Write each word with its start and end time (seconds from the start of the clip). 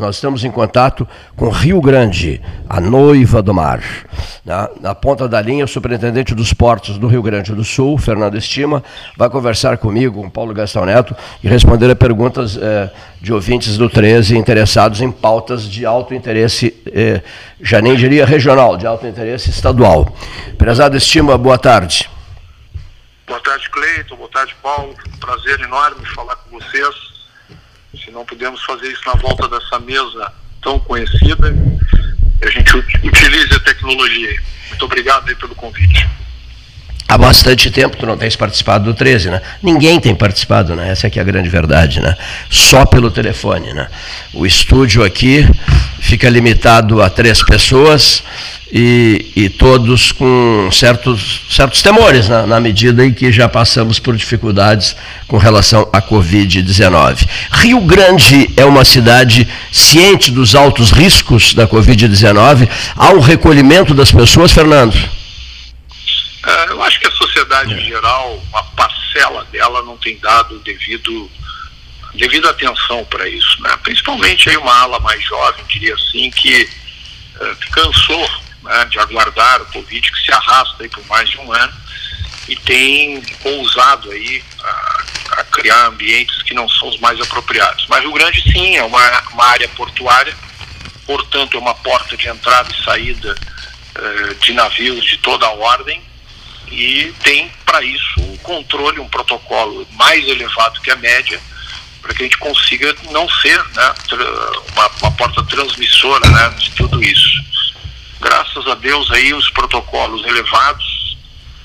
Nós 0.00 0.16
estamos 0.16 0.44
em 0.44 0.50
contato 0.50 1.06
com 1.36 1.50
Rio 1.50 1.78
Grande, 1.78 2.40
a 2.66 2.80
noiva 2.80 3.42
do 3.42 3.52
mar. 3.52 3.82
Na, 4.44 4.70
na, 4.80 4.94
ponta 4.94 5.28
da 5.28 5.40
linha, 5.42 5.66
o 5.66 5.68
superintendente 5.68 6.34
dos 6.34 6.54
portos 6.54 6.96
do 6.96 7.06
Rio 7.06 7.22
Grande 7.22 7.54
do 7.54 7.62
Sul, 7.62 7.98
Fernando 7.98 8.38
Estima, 8.38 8.82
vai 9.14 9.28
conversar 9.28 9.76
comigo, 9.76 10.22
com 10.22 10.30
Paulo 10.30 10.54
Gastão 10.54 10.86
Neto, 10.86 11.14
e 11.44 11.48
responder 11.48 11.90
a 11.90 11.94
perguntas 11.94 12.56
eh, 12.56 12.90
de 13.20 13.30
ouvintes 13.30 13.76
do 13.76 13.90
13 13.90 14.38
interessados 14.38 15.02
em 15.02 15.12
pautas 15.12 15.64
de 15.64 15.84
alto 15.84 16.14
interesse, 16.14 16.74
eh, 16.86 17.20
já 17.60 17.82
nem 17.82 17.94
diria 17.94 18.24
regional, 18.24 18.78
de 18.78 18.86
alto 18.86 19.06
interesse 19.06 19.50
estadual. 19.50 20.16
Prezado 20.56 20.96
Estima, 20.96 21.36
boa 21.36 21.58
tarde. 21.58 22.08
Boa 23.26 23.40
tarde, 23.40 23.68
Cleiton. 23.68 24.16
Boa 24.16 24.30
tarde, 24.30 24.56
Paulo. 24.62 24.94
Prazer 25.20 25.60
enorme 25.60 26.04
falar 26.06 26.36
com 26.36 26.58
vocês 26.58 27.09
não 28.10 28.24
podemos 28.24 28.62
fazer 28.64 28.88
isso 28.88 29.02
na 29.06 29.14
volta 29.14 29.48
dessa 29.48 29.78
mesa 29.80 30.32
tão 30.62 30.78
conhecida, 30.78 31.54
a 32.42 32.50
gente 32.50 32.76
utilize 32.76 33.54
a 33.54 33.60
tecnologia. 33.60 34.40
Muito 34.68 34.84
obrigado 34.84 35.36
pelo 35.36 35.54
convite. 35.54 36.08
Há 37.10 37.18
bastante 37.18 37.72
tempo 37.72 37.96
tu 37.96 38.06
não 38.06 38.16
tens 38.16 38.36
participado 38.36 38.84
do 38.84 38.94
13, 38.94 39.30
né? 39.30 39.42
Ninguém 39.60 39.98
tem 39.98 40.14
participado, 40.14 40.76
né? 40.76 40.90
Essa 40.90 41.08
aqui 41.08 41.18
é 41.18 41.22
a 41.22 41.24
grande 41.24 41.48
verdade, 41.48 42.00
né? 42.00 42.16
Só 42.48 42.86
pelo 42.86 43.10
telefone, 43.10 43.74
né? 43.74 43.88
O 44.32 44.46
estúdio 44.46 45.02
aqui 45.02 45.44
fica 45.98 46.30
limitado 46.30 47.02
a 47.02 47.10
três 47.10 47.42
pessoas 47.42 48.22
e, 48.72 49.32
e 49.34 49.48
todos 49.48 50.12
com 50.12 50.68
certos, 50.70 51.42
certos 51.50 51.82
temores, 51.82 52.28
né, 52.28 52.46
na 52.46 52.60
medida 52.60 53.04
em 53.04 53.12
que 53.12 53.32
já 53.32 53.48
passamos 53.48 53.98
por 53.98 54.16
dificuldades 54.16 54.96
com 55.26 55.38
relação 55.38 55.88
à 55.92 56.00
Covid-19. 56.00 57.28
Rio 57.52 57.80
Grande 57.80 58.48
é 58.56 58.64
uma 58.64 58.84
cidade 58.84 59.48
ciente 59.72 60.30
dos 60.30 60.54
altos 60.54 60.90
riscos 60.92 61.52
da 61.54 61.66
Covid-19. 61.66 62.68
Há 62.96 63.10
um 63.10 63.20
recolhimento 63.20 63.92
das 63.92 64.12
pessoas, 64.12 64.52
Fernando? 64.52 64.96
É, 66.46 66.70
eu 66.70 66.82
acho 66.82 67.00
que 67.00 67.06
a 67.06 67.12
sociedade 67.12 67.74
em 67.74 67.84
geral, 67.84 68.42
uma 68.50 68.62
parcela 68.62 69.44
dela 69.52 69.82
não 69.82 69.96
tem 69.96 70.16
dado 70.18 70.58
devido 70.60 71.30
devido 72.14 72.48
atenção 72.48 73.04
para 73.04 73.28
isso, 73.28 73.62
né? 73.62 73.70
Principalmente 73.84 74.50
aí 74.50 74.56
uma 74.56 74.76
ala 74.80 74.98
mais 74.98 75.22
jovem, 75.22 75.64
diria 75.68 75.94
assim, 75.94 76.28
que 76.30 76.68
uh, 77.40 77.56
cansou 77.70 78.28
né, 78.70 78.84
de 78.84 78.98
aguardar 79.00 79.60
o 79.62 79.66
Covid, 79.66 80.12
que 80.12 80.24
se 80.24 80.32
arrasta 80.32 80.82
aí 80.82 80.88
por 80.88 81.04
mais 81.06 81.28
de 81.28 81.38
um 81.38 81.52
ano 81.52 81.72
e 82.48 82.56
tem 82.56 83.22
ousado 83.44 84.10
aí 84.10 84.42
a, 84.62 85.04
a 85.32 85.44
criar 85.44 85.86
ambientes 85.86 86.42
que 86.42 86.54
não 86.54 86.68
são 86.68 86.88
os 86.88 86.98
mais 87.00 87.20
apropriados. 87.20 87.86
Mas 87.88 88.04
o 88.04 88.12
Grande, 88.12 88.42
sim, 88.50 88.76
é 88.76 88.84
uma, 88.84 89.22
uma 89.32 89.44
área 89.46 89.68
portuária, 89.68 90.34
portanto, 91.04 91.56
é 91.56 91.60
uma 91.60 91.74
porta 91.74 92.16
de 92.16 92.28
entrada 92.28 92.72
e 92.72 92.84
saída 92.84 93.34
uh, 93.98 94.34
de 94.36 94.52
navios 94.52 95.04
de 95.04 95.18
toda 95.18 95.46
a 95.46 95.52
ordem 95.52 96.00
e 96.70 97.12
tem 97.24 97.50
para 97.66 97.82
isso 97.82 98.20
um 98.20 98.36
controle, 98.38 99.00
um 99.00 99.08
protocolo 99.08 99.86
mais 99.92 100.26
elevado 100.26 100.80
que 100.80 100.90
a 100.90 100.96
média, 100.96 101.40
para 102.00 102.14
que 102.14 102.22
a 102.22 102.26
gente 102.26 102.38
consiga 102.38 102.94
não 103.10 103.28
ser 103.28 103.58
né, 103.74 103.94
uma, 104.72 104.88
uma 105.02 105.10
porta 105.12 105.42
transmissora 105.44 106.28
né, 106.30 106.48
de 106.58 106.70
tudo 106.72 107.02
isso 107.02 107.50
graças 108.20 108.66
a 108.66 108.74
Deus 108.74 109.10
aí 109.10 109.32
os 109.32 109.50
protocolos 109.50 110.24
elevados, 110.26 111.16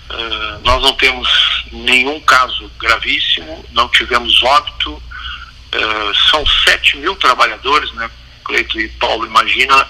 uh, 0.10 0.60
nós 0.64 0.82
não 0.82 0.94
temos 0.94 1.28
nenhum 1.72 2.20
caso 2.22 2.72
gravíssimo, 2.80 3.64
não 3.72 3.90
tivemos 3.90 4.42
óbito, 4.42 4.94
uh, 4.94 6.16
são 6.32 6.46
7 6.66 6.98
mil 6.98 7.16
trabalhadores, 7.18 7.92
né? 7.94 8.10
Cleito 8.44 8.80
e 8.80 8.88
Paulo 8.90 9.26
imagina 9.26 9.88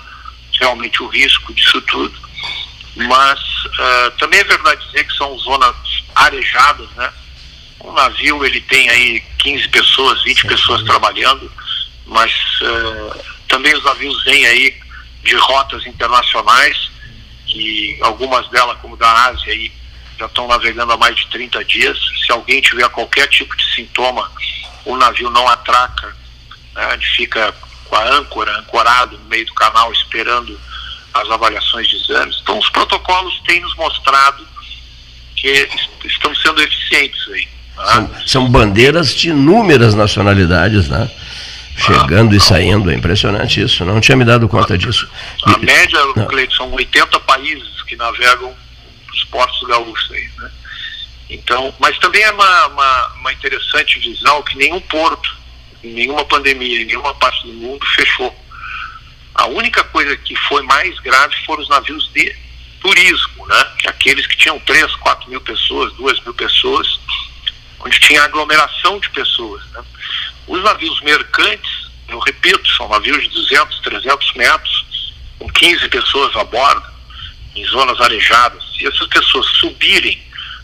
realmente 0.59 1.03
o 1.03 1.07
risco 1.07 1.53
disso 1.53 1.81
tudo, 1.81 2.17
mas 2.95 3.39
uh, 3.39 4.11
também 4.17 4.39
é 4.39 4.45
verdade 4.45 4.85
dizer 4.85 5.03
que 5.03 5.15
são 5.15 5.37
zonas 5.39 5.75
arejadas, 6.15 6.89
né? 6.91 7.13
Um 7.81 7.91
navio 7.91 8.43
ele 8.43 8.61
tem 8.61 8.89
aí 8.89 9.23
15 9.39 9.67
pessoas, 9.69 10.23
20 10.23 10.47
pessoas 10.47 10.83
trabalhando, 10.83 11.51
mas 12.07 12.33
também 13.47 13.75
os 13.75 13.83
navios 13.83 14.23
vêm 14.23 14.43
aí 14.47 14.75
de 15.25 15.35
rotas 15.35 15.85
internacionais, 15.85 16.89
que 17.47 17.97
algumas 18.01 18.47
delas, 18.49 18.77
como 18.79 18.95
da 18.95 19.11
Ásia, 19.25 19.51
aí, 19.51 19.71
já 20.17 20.27
estão 20.27 20.47
navegando 20.47 20.93
há 20.93 20.97
mais 20.97 21.15
de 21.15 21.27
30 21.27 21.65
dias. 21.65 21.97
Se 22.25 22.31
alguém 22.31 22.61
tiver 22.61 22.87
qualquer 22.89 23.27
tipo 23.27 23.55
de 23.57 23.75
sintoma, 23.75 24.31
o 24.85 24.95
navio 24.95 25.29
não 25.29 25.47
atraca, 25.49 26.15
né, 26.73 26.93
ele 26.93 27.05
fica 27.05 27.53
com 27.85 27.95
a 27.95 28.03
âncora, 28.15 28.59
ancorado 28.59 29.17
no 29.17 29.25
meio 29.25 29.45
do 29.45 29.53
canal, 29.53 29.91
esperando 29.91 30.57
as 31.13 31.29
avaliações 31.29 31.87
de 31.87 31.95
exames. 31.95 32.37
Então, 32.41 32.57
os 32.59 32.69
protocolos 32.69 33.41
têm 33.47 33.59
nos 33.61 33.75
mostrado 33.75 34.45
que 35.35 35.67
estão 36.05 36.33
sendo 36.35 36.61
eficientes 36.61 37.21
aí. 37.29 37.47
Né? 37.77 37.85
São, 37.85 38.27
são 38.27 38.49
bandeiras 38.49 39.13
de 39.13 39.29
inúmeras 39.29 39.95
nacionalidades, 39.95 40.87
né? 40.87 41.09
Chegando 41.75 42.35
e 42.35 42.39
saindo. 42.39 42.89
É 42.89 42.95
impressionante 42.95 43.61
isso. 43.61 43.85
Não 43.85 43.99
tinha 43.99 44.17
me 44.17 44.25
dado 44.25 44.47
conta 44.47 44.77
disso. 44.77 45.07
A 45.45 45.51
e, 45.51 45.65
média, 45.65 45.99
Cleiton, 46.27 46.55
são 46.55 46.71
80 46.71 47.19
países 47.21 47.81
que 47.83 47.95
navegam 47.95 48.53
os 49.13 49.23
portos 49.25 49.67
gaúchos 49.67 50.11
aí, 50.11 50.29
né? 50.39 50.51
Então, 51.29 51.73
mas 51.79 51.97
também 51.99 52.21
é 52.21 52.31
uma, 52.31 52.67
uma, 52.67 53.07
uma 53.19 53.33
interessante 53.33 53.99
visão 53.99 54.43
que 54.43 54.57
nenhum 54.57 54.79
porto, 54.81 55.35
nenhuma 55.83 56.23
pandemia, 56.25 56.81
em 56.81 56.85
nenhuma 56.85 57.13
parte 57.15 57.47
do 57.47 57.53
mundo 57.53 57.85
fechou. 57.95 58.35
A 59.33 59.47
única 59.47 59.83
coisa 59.85 60.15
que 60.17 60.35
foi 60.47 60.61
mais 60.63 60.97
grave 60.99 61.35
foram 61.45 61.63
os 61.63 61.69
navios 61.69 62.09
de 62.13 62.33
turismo, 62.79 63.47
né? 63.47 63.67
Aqueles 63.87 64.27
que 64.27 64.37
tinham 64.37 64.59
3, 64.59 64.95
4 64.95 65.29
mil 65.29 65.41
pessoas, 65.41 65.91
2 65.93 66.21
mil 66.21 66.33
pessoas, 66.33 66.99
onde 67.79 67.99
tinha 67.99 68.23
aglomeração 68.23 68.99
de 68.99 69.09
pessoas. 69.09 69.63
Né? 69.71 69.83
Os 70.47 70.63
navios 70.63 71.01
mercantes, 71.01 71.87
eu 72.07 72.19
repito, 72.19 72.67
são 72.75 72.87
navios 72.89 73.23
de 73.23 73.29
200, 73.29 73.79
300 73.79 74.33
metros, 74.33 74.85
com 75.39 75.49
15 75.49 75.89
pessoas 75.89 76.35
a 76.35 76.43
bordo, 76.43 76.85
em 77.55 77.65
zonas 77.65 77.99
arejadas. 77.99 78.63
Se 78.77 78.87
essas 78.87 79.07
pessoas 79.07 79.47
subirem, 79.59 80.21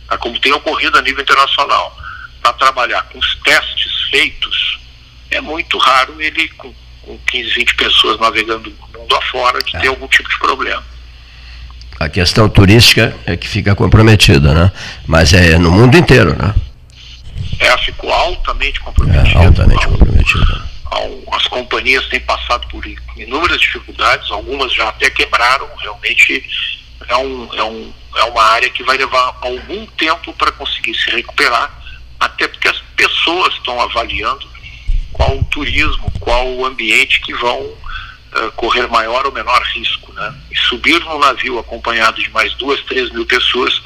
tá, 0.08 0.18
como 0.18 0.40
tem 0.40 0.53
ocorrido 0.53 0.97
a 0.97 1.02
nível 1.02 1.22
internacional, 1.22 1.97
para 2.42 2.53
trabalhar 2.53 3.03
com 3.03 3.19
os 3.19 3.36
testes 3.44 3.92
feitos, 4.09 4.80
é 5.30 5.40
muito 5.40 5.78
raro 5.78 6.22
ele, 6.22 6.50
com, 6.50 6.74
com 7.02 7.18
15, 7.18 7.53
20 7.53 7.75
pessoas 7.75 8.19
navegando 8.19 8.69
o 8.69 9.00
mundo 9.00 9.16
afora, 9.16 9.62
de 9.63 9.75
é. 9.75 9.80
ter 9.80 9.88
algum 9.88 10.08
tipo 10.08 10.30
de 10.30 10.38
problema. 10.40 10.84
A 12.00 12.09
questão 12.09 12.50
turística 12.50 13.16
é 13.25 13.38
que 13.38 13.48
fica 13.48 13.75
comprometida, 13.75 14.53
né? 14.53 14.72
Mas 15.06 15.34
é 15.34 15.58
no 15.59 15.72
mundo 15.72 15.96
inteiro, 15.96 16.36
né? 16.36 16.53
Ela 17.62 17.78
ficou 17.78 18.12
altamente 18.12 18.80
comprometida. 18.80 19.40
É, 19.40 19.46
altamente 19.46 19.88
comprometida. 19.88 20.72
As 21.32 21.48
companhias 21.48 22.06
têm 22.08 22.20
passado 22.20 22.68
por 22.68 22.84
inúmeras 23.16 23.62
dificuldades, 23.62 24.30
algumas 24.32 24.74
já 24.74 24.90
até 24.90 25.10
quebraram, 25.10 25.70
realmente 25.78 26.44
é, 27.08 27.16
um, 27.16 27.54
é, 27.54 27.64
um, 27.64 27.94
é 28.18 28.24
uma 28.26 28.44
área 28.44 28.70
que 28.70 28.84
vai 28.84 28.98
levar 28.98 29.38
algum 29.42 29.86
tempo 29.86 30.34
para 30.34 30.52
conseguir 30.52 30.94
se 30.96 31.10
recuperar, 31.12 31.72
até 32.20 32.48
porque 32.48 32.68
as 32.68 32.80
pessoas 32.96 33.54
estão 33.54 33.80
avaliando 33.80 34.50
qual 35.14 35.38
o 35.38 35.44
turismo, 35.46 36.12
qual 36.20 36.48
o 36.48 36.66
ambiente 36.66 37.22
que 37.22 37.34
vão 37.36 37.60
uh, 37.62 38.52
correr 38.56 38.88
maior 38.88 39.26
ou 39.26 39.32
menor 39.32 39.62
risco. 39.74 40.12
Né? 40.14 40.36
E 40.52 40.58
subir 40.58 41.00
num 41.02 41.20
navio 41.20 41.60
acompanhado 41.60 42.22
de 42.22 42.30
mais 42.32 42.54
duas, 42.56 42.82
três 42.82 43.10
mil 43.12 43.26
pessoas, 43.26 43.82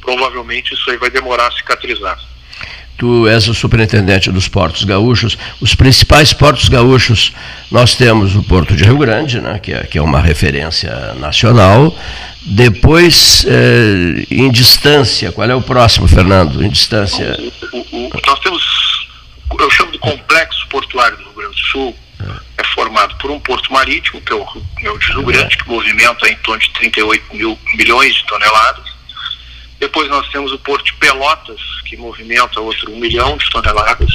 provavelmente 0.00 0.72
isso 0.72 0.90
aí 0.90 0.96
vai 0.96 1.10
demorar 1.10 1.48
a 1.48 1.52
cicatrizar 1.52 2.18
tu 2.98 3.28
és 3.28 3.46
o 3.46 3.54
superintendente 3.54 4.30
dos 4.30 4.48
portos 4.48 4.82
gaúchos. 4.82 5.38
Os 5.60 5.74
principais 5.74 6.32
portos 6.32 6.68
gaúchos, 6.68 7.32
nós 7.70 7.94
temos 7.94 8.34
o 8.34 8.42
Porto 8.42 8.74
de 8.74 8.82
Rio 8.82 8.98
Grande, 8.98 9.40
né, 9.40 9.58
que, 9.60 9.72
é, 9.72 9.84
que 9.84 9.96
é 9.96 10.02
uma 10.02 10.20
referência 10.20 11.14
nacional. 11.14 11.96
Depois, 12.42 13.46
eh, 13.48 14.26
em 14.30 14.50
distância, 14.50 15.30
qual 15.30 15.48
é 15.48 15.54
o 15.54 15.62
próximo, 15.62 16.08
Fernando? 16.08 16.62
Em 16.62 16.68
distância. 16.68 17.38
O, 17.72 17.76
o, 17.76 18.06
o, 18.06 18.10
nós 18.26 18.38
temos, 18.40 19.08
eu 19.58 19.70
chamo 19.70 19.92
de 19.92 19.98
complexo 19.98 20.66
portuário 20.68 21.16
do 21.18 21.24
Rio 21.24 21.34
Grande 21.34 21.54
do 21.54 21.66
Sul. 21.68 21.96
É, 22.20 22.62
é 22.62 22.64
formado 22.74 23.14
por 23.18 23.30
um 23.30 23.38
porto 23.38 23.72
marítimo, 23.72 24.20
que 24.22 24.32
é 24.32 24.36
o, 24.36 24.44
é 24.82 24.90
o 24.90 24.98
de 24.98 25.06
Rio 25.06 25.22
Grande, 25.22 25.56
que 25.56 25.68
movimenta 25.68 26.28
em 26.28 26.36
torno 26.36 26.60
de 26.60 26.70
38 26.70 27.36
mil 27.36 27.56
milhões 27.76 28.14
de 28.14 28.26
toneladas 28.26 28.97
depois 29.78 30.08
nós 30.08 30.28
temos 30.28 30.52
o 30.52 30.58
Porto 30.58 30.84
de 30.84 30.94
Pelotas, 30.94 31.60
que 31.86 31.96
movimenta 31.96 32.60
outro 32.60 32.92
um 32.92 32.98
milhão 32.98 33.36
de 33.36 33.48
toneladas. 33.50 34.08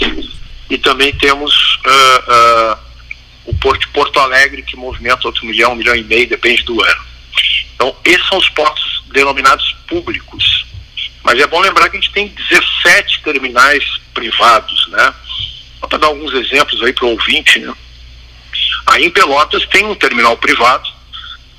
E 0.69 0.77
também 0.77 1.13
temos 1.13 1.53
uh, 1.85 2.73
uh, 2.73 2.79
o 3.45 3.53
Porto 3.55 3.81
de 3.81 3.87
Porto 3.87 4.19
Alegre, 4.19 4.61
que 4.63 4.75
movimenta 4.75 5.27
outro 5.27 5.45
milhão, 5.45 5.73
um 5.73 5.75
milhão 5.75 5.95
e 5.95 6.03
meio, 6.03 6.27
depende 6.27 6.63
do 6.63 6.81
ano. 6.81 7.03
Então, 7.75 7.95
esses 8.05 8.27
são 8.27 8.37
os 8.37 8.49
portos 8.49 9.03
denominados 9.07 9.75
públicos. 9.87 10.65
Mas 11.23 11.39
é 11.39 11.47
bom 11.47 11.59
lembrar 11.59 11.89
que 11.89 11.97
a 11.97 11.99
gente 11.99 12.11
tem 12.11 12.27
17 12.27 13.21
terminais 13.23 13.83
privados, 14.13 14.87
né? 14.89 15.13
Só 15.79 15.87
para 15.87 15.99
dar 15.99 16.07
alguns 16.07 16.33
exemplos 16.33 16.81
aí 16.83 16.91
para 16.91 17.05
o 17.05 17.11
ouvinte, 17.11 17.59
né? 17.59 17.73
Aí 18.87 19.05
em 19.05 19.09
Pelotas 19.09 19.65
tem 19.67 19.85
um 19.85 19.95
terminal 19.95 20.35
privado, 20.37 20.89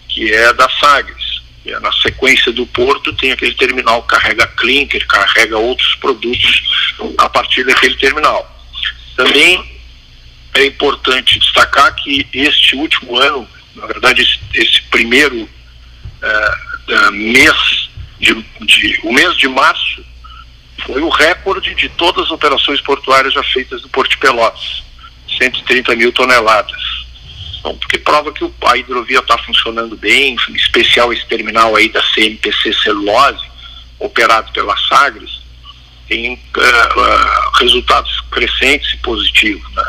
que 0.09 0.33
é 0.33 0.53
da 0.53 0.69
Sagres. 0.69 1.24
Na 1.65 1.91
sequência 1.93 2.53
do 2.53 2.67
porto 2.67 3.13
tem 3.15 3.33
aquele 3.33 3.55
terminal 3.55 4.03
que 4.03 4.09
carrega 4.09 4.47
clinker, 4.47 5.07
carrega 5.07 5.57
outros 5.57 5.95
produtos 5.97 6.63
a 7.17 7.29
partir 7.29 7.65
daquele 7.65 7.97
terminal. 7.97 8.51
Também 9.17 9.75
é 10.55 10.67
importante 10.67 11.39
destacar 11.39 11.95
que 11.95 12.27
este 12.33 12.77
último 12.77 13.19
ano, 13.19 13.49
na 13.75 13.87
verdade 13.87 14.23
esse, 14.23 14.39
esse 14.55 14.83
primeiro 14.83 15.43
uh, 15.43 17.13
mês 17.13 17.89
de, 18.21 18.35
de, 18.61 19.01
o 19.03 19.13
mês 19.13 19.37
de 19.37 19.49
março 19.49 20.05
foi 20.87 21.01
o 21.01 21.09
recorde 21.09 21.75
de 21.75 21.89
todas 21.91 22.27
as 22.27 22.31
operações 22.31 22.81
portuárias 22.81 23.33
já 23.33 23.43
feitas 23.43 23.83
no 23.83 23.89
Porto 23.89 24.11
de 24.11 24.19
Pelotas, 24.19 24.83
130 25.39 25.97
mil 25.97 26.13
toneladas. 26.13 26.84
Porque 27.73 27.99
prova 27.99 28.31
que 28.33 28.49
a 28.67 28.77
hidrovia 28.77 29.21
está 29.21 29.39
funcionando 29.39 29.97
bem, 29.97 30.37
em 30.51 30.55
especial 30.55 31.13
esse 31.13 31.25
terminal 31.27 31.75
aí 31.75 31.89
da 31.89 32.03
CMPC 32.15 32.75
Celulose, 32.83 33.45
operado 33.99 34.53
pela 34.53 34.77
Sagres, 34.77 35.43
tem 36.07 36.35
uh, 36.35 36.61
uh, 36.61 37.51
resultados 37.59 38.21
crescentes 38.31 38.93
e 38.93 38.97
positivos. 38.99 39.73
Né? 39.75 39.85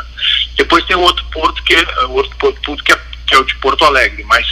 Depois 0.56 0.84
tem 0.86 0.96
outro 0.96 1.24
porto 1.26 1.62
que 1.64 1.74
é 1.74 2.04
outro 2.06 2.34
porto 2.36 2.84
que 2.84 2.92
é, 2.92 3.00
que 3.26 3.34
é 3.34 3.38
o 3.38 3.44
de 3.44 3.54
Porto 3.56 3.84
Alegre, 3.84 4.24
mas 4.24 4.46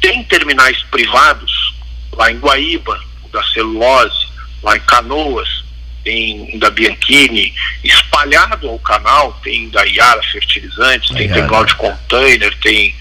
tem 0.00 0.22
terminais 0.24 0.80
privados 0.84 1.74
lá 2.12 2.30
em 2.30 2.38
Guaíba, 2.38 3.00
da 3.32 3.42
Celulose, 3.52 4.28
lá 4.62 4.76
em 4.76 4.80
Canoas, 4.80 5.59
tem 6.04 6.58
da 6.58 6.70
Bianchini, 6.70 7.54
espalhado 7.84 8.68
ao 8.68 8.78
canal, 8.78 9.32
tem 9.42 9.68
da 9.70 9.84
Iara 9.84 10.22
Fertilizantes, 10.22 11.10
tem 11.10 11.28
terminal 11.28 11.64
de 11.64 11.74
container, 11.76 12.54
tem 12.60 12.94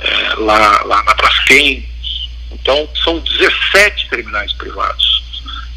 é, 0.00 0.34
lá, 0.38 0.82
lá 0.82 1.02
na 1.04 1.14
Braskem. 1.14 1.88
Então, 2.52 2.88
são 3.04 3.18
17 3.20 4.08
terminais 4.08 4.52
privados. 4.54 5.22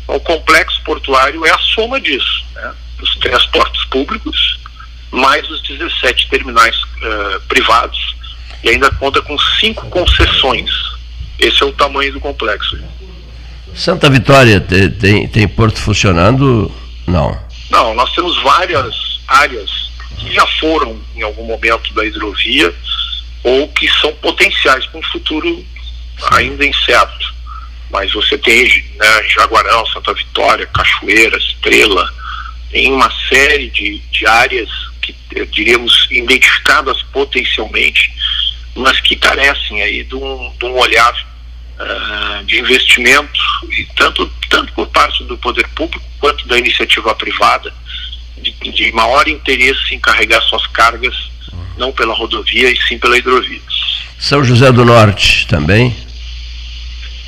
Então, 0.04 0.16
o 0.16 0.20
complexo 0.20 0.82
portuário 0.84 1.46
é 1.46 1.52
a 1.52 1.58
soma 1.60 2.00
disso, 2.00 2.46
né? 2.56 2.74
Os 3.02 3.16
transportes 3.18 3.84
públicos, 3.86 4.60
mais 5.12 5.50
os 5.50 5.62
17 5.64 6.30
terminais 6.30 6.76
uh, 6.76 7.40
privados, 7.48 8.16
e 8.64 8.70
ainda 8.70 8.90
conta 8.92 9.22
com 9.22 9.38
cinco 9.60 9.90
concessões. 9.90 10.72
Esse 11.38 11.62
é 11.64 11.66
o 11.66 11.74
tamanho 11.74 12.14
do 12.14 12.20
complexo. 12.20 12.78
Santa 13.76 14.10
Vitória 14.10 14.60
tem, 14.62 14.90
tem, 14.92 15.28
tem 15.28 15.48
porto 15.48 15.80
funcionando? 15.80 16.72
Não. 17.08 17.38
Não, 17.70 17.94
nós 17.96 18.14
temos 18.14 18.42
várias 18.44 18.96
áreas 19.28 19.70
que 20.18 20.34
já 20.34 20.46
foram 20.60 21.00
em 21.16 21.24
algum 21.24 21.46
momento 21.46 21.94
da 21.94 22.06
hidrovia 22.06 22.74
ou 23.44 23.68
que 23.70 23.90
são 24.00 24.14
potenciais 24.16 24.86
para 24.86 25.00
um 25.00 25.04
futuro 25.04 25.66
ainda 26.32 26.66
incerto. 26.66 27.34
Mas 27.90 28.12
você 28.14 28.38
tem 28.38 28.64
né, 28.96 29.24
Jaguarão, 29.30 29.86
Santa 29.88 30.14
Vitória, 30.14 30.66
Cachoeira, 30.68 31.38
Estrela, 31.38 32.10
tem 32.72 32.92
uma 32.92 33.12
série 33.30 33.70
de, 33.70 34.00
de 34.12 34.26
áreas 34.26 34.70
que 35.02 35.16
diríamos 35.52 36.08
identificadas 36.10 37.02
potencialmente, 37.12 38.12
mas 38.76 39.00
que 39.02 39.16
carecem 39.16 39.82
aí 39.82 40.04
de 40.04 40.16
um, 40.16 40.54
de 40.58 40.66
um 40.66 40.78
olhar 40.78 41.14
uh, 41.84 42.44
de 42.46 42.60
investimento, 42.60 43.40
e 43.70 43.86
tanto, 43.96 44.32
tanto 44.50 44.72
por 44.74 44.88
parte 44.88 45.24
do 45.26 45.38
poder 45.38 45.68
público 45.70 46.04
quanto 46.20 46.48
da 46.48 46.58
iniciativa 46.58 47.14
privada, 47.16 47.74
de, 48.38 48.52
de 48.52 48.92
maior 48.92 49.28
interesse 49.28 49.94
em 49.94 50.00
carregar 50.00 50.42
suas 50.44 50.66
cargas, 50.68 51.16
não 51.78 51.92
pela 51.92 52.14
rodovia 52.14 52.70
e 52.70 52.78
sim 52.88 52.98
pela 52.98 53.18
hidrovia. 53.18 53.62
São 54.20 54.44
José 54.44 54.72
do 54.72 54.86
Norte 54.86 55.48
também? 55.48 55.96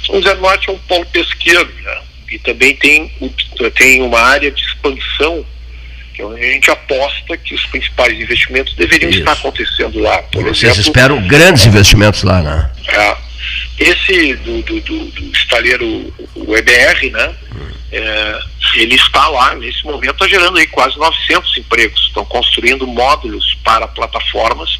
São 0.05 0.15
José 0.15 0.35
do 0.35 0.41
Norte 0.41 0.69
é 0.69 0.73
um 0.73 0.77
polo 0.79 1.05
pesqueiro, 1.07 1.69
né? 1.83 2.01
e 2.31 2.39
também 2.39 2.75
tem, 2.75 3.11
tem 3.75 4.01
uma 4.01 4.19
área 4.19 4.51
de 4.51 4.61
expansão 4.61 5.45
que 6.15 6.21
é 6.21 6.25
a 6.25 6.53
gente 6.53 6.71
aposta 6.71 7.35
que 7.35 7.53
os 7.53 7.65
principais 7.65 8.13
investimentos 8.13 8.73
deveriam 8.75 9.09
Isso. 9.09 9.19
estar 9.19 9.33
acontecendo 9.33 9.99
lá. 9.99 10.17
Por 10.23 10.43
Vocês 10.43 10.71
exemplo, 10.71 10.81
esperam 10.81 11.27
grandes 11.27 11.65
investimentos 11.65 12.23
lá, 12.23 12.41
né? 12.41 12.71
É, 12.87 13.17
esse 13.77 14.35
do, 14.35 14.61
do, 14.61 14.81
do, 14.81 15.05
do 15.05 15.37
estaleiro, 15.37 16.13
EBR, 16.35 17.11
né? 17.11 17.35
É, 17.91 18.39
ele 18.75 18.95
está 18.95 19.27
lá, 19.29 19.55
nesse 19.55 19.83
momento, 19.85 20.11
está 20.11 20.27
gerando 20.27 20.57
aí 20.57 20.67
quase 20.67 20.97
900 20.97 21.57
empregos. 21.57 22.01
Estão 22.07 22.25
construindo 22.25 22.87
módulos 22.87 23.55
para 23.63 23.87
plataformas, 23.87 24.79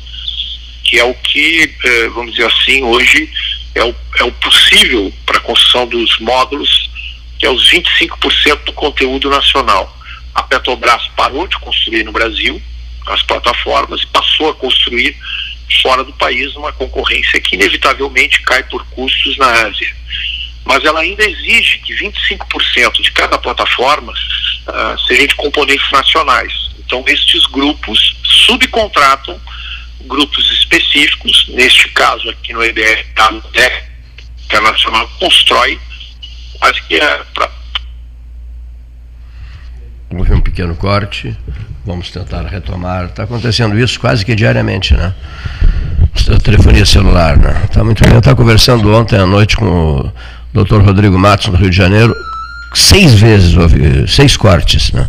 que 0.84 1.00
é 1.00 1.04
o 1.04 1.14
que, 1.14 1.74
é, 1.84 2.08
vamos 2.10 2.32
dizer 2.32 2.48
assim, 2.48 2.84
hoje 2.84 3.30
é 3.74 3.84
o, 3.84 3.96
é 4.18 4.24
o 4.24 4.32
possível 4.34 5.12
para 5.26 5.38
a 5.38 5.42
construção 5.42 5.88
dos 5.88 6.18
módulos, 6.20 6.90
que 7.38 7.46
é 7.46 7.50
os 7.50 7.70
25% 7.72 8.64
do 8.66 8.74
conteúdo 8.74 9.30
nacional. 9.30 9.94
A 10.34 10.44
Petrobras 10.44 11.08
parou 11.16 11.48
de 11.48 11.58
construir 11.60 12.04
no 12.04 12.12
Brasil 12.12 12.62
as 13.08 13.22
plataformas 13.24 14.02
e 14.02 14.08
passou 14.08 14.50
a 14.50 14.56
construir 14.56 15.16
fora 15.82 16.04
do 16.04 16.14
país 16.14 16.56
uma 16.56 16.72
concorrência 16.74 17.40
que 17.40 17.56
inevitavelmente 17.56 18.42
cai 18.42 18.64
por 18.64 18.86
custos 18.88 19.38
na 19.38 19.48
Ásia. 19.68 19.96
Mas 20.64 20.84
ela 20.84 21.02
ainda 21.02 21.24
exige 21.24 21.78
que 21.80 21.94
25% 21.94 23.02
de 23.02 23.12
cada 23.12 23.38
plataforma 23.38 24.12
uh, 24.12 25.00
seja 25.08 25.28
de 25.28 25.36
componentes 25.36 25.90
nacionais. 25.92 26.54
Então, 26.80 27.04
estes 27.08 27.46
grupos 27.48 28.16
subcontratam 28.46 29.40
grupos 30.02 30.52
específicos, 30.52 31.48
neste 31.50 31.90
caso 31.90 32.30
aqui 32.30 32.54
no 32.54 32.64
EBR, 32.64 33.06
a 33.18 33.32
DEC 33.52 33.84
Internacional 34.46 35.10
constrói, 35.20 35.80
acho 36.62 36.88
que 36.88 36.96
é 36.96 37.24
para. 37.34 37.52
Houve 40.12 40.34
um 40.34 40.42
pequeno 40.42 40.76
corte. 40.76 41.36
Vamos 41.86 42.10
tentar 42.10 42.44
retomar. 42.48 43.06
Está 43.06 43.24
acontecendo 43.24 43.78
isso 43.80 44.00
quase 44.00 44.26
que 44.26 44.34
diariamente, 44.34 44.96
né? 44.96 45.14
Telefonia 46.44 46.86
celular, 46.86 47.38
né? 47.38 47.62
Está 47.66 47.84
muito 47.84 48.04
bem. 48.04 48.14
Eu 48.14 48.20
estava 48.20 48.36
conversando 48.36 48.92
ontem 48.92 49.20
à 49.20 49.26
noite 49.26 49.56
com 49.56 49.66
o 49.66 50.12
Dr. 50.64 50.82
Rodrigo 50.82 51.18
Matos, 51.18 51.48
no 51.48 51.58
Rio 51.58 51.70
de 51.70 51.78
Janeiro. 51.78 52.16
Seis 52.74 53.14
vezes 53.14 53.56
houve, 53.56 54.08
seis 54.08 54.36
cortes, 54.36 54.92
né? 54.94 55.08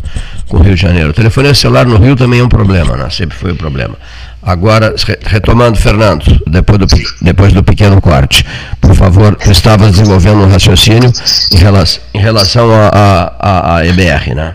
Com 0.49 0.59
o 0.59 0.63
Rio 0.63 0.75
de 0.75 0.83
Janeiro. 0.83 1.15
Telefonia 1.15 1.55
celular 1.55 1.87
no 1.87 1.97
Rio 1.97 2.15
também 2.15 2.41
é 2.41 2.45
um 2.45 2.49
problema, 2.49 2.95
né? 2.95 3.09
Sempre 3.09 3.37
foi 3.37 3.53
um 3.53 3.57
problema. 3.57 3.97
Agora, 4.43 4.95
retomando, 5.25 5.79
Fernando, 5.79 6.25
depois 6.47 6.79
do, 6.79 6.87
depois 7.23 7.53
do 7.55 7.65
pequeno 7.65 8.01
corte, 8.03 8.45
por 8.81 8.95
favor, 8.95 9.37
estava 9.47 9.91
desenvolvendo 9.91 10.43
um 10.43 10.49
raciocínio 10.49 11.11
em 11.53 11.57
relação, 11.57 12.03
em 12.15 12.19
relação 12.19 12.71
a, 12.71 13.33
a, 13.41 13.77
a 13.77 13.87
EBR, 13.87 14.35
né? 14.35 14.55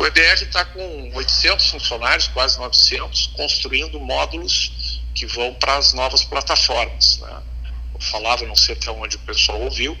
O 0.00 0.06
EBR 0.06 0.44
está 0.44 0.64
com 0.64 1.10
800 1.14 1.66
funcionários, 1.66 2.26
quase 2.28 2.58
900, 2.58 3.26
construindo 3.36 4.00
módulos 4.00 5.02
que 5.14 5.26
vão 5.26 5.52
para 5.52 5.76
as 5.76 5.92
novas 5.92 6.24
plataformas. 6.24 7.18
Né? 7.18 7.42
Eu 7.92 8.00
falava, 8.00 8.46
não 8.46 8.56
sei 8.56 8.74
até 8.74 8.90
onde 8.90 9.16
o 9.16 9.18
pessoal 9.18 9.60
ouviu, 9.60 9.94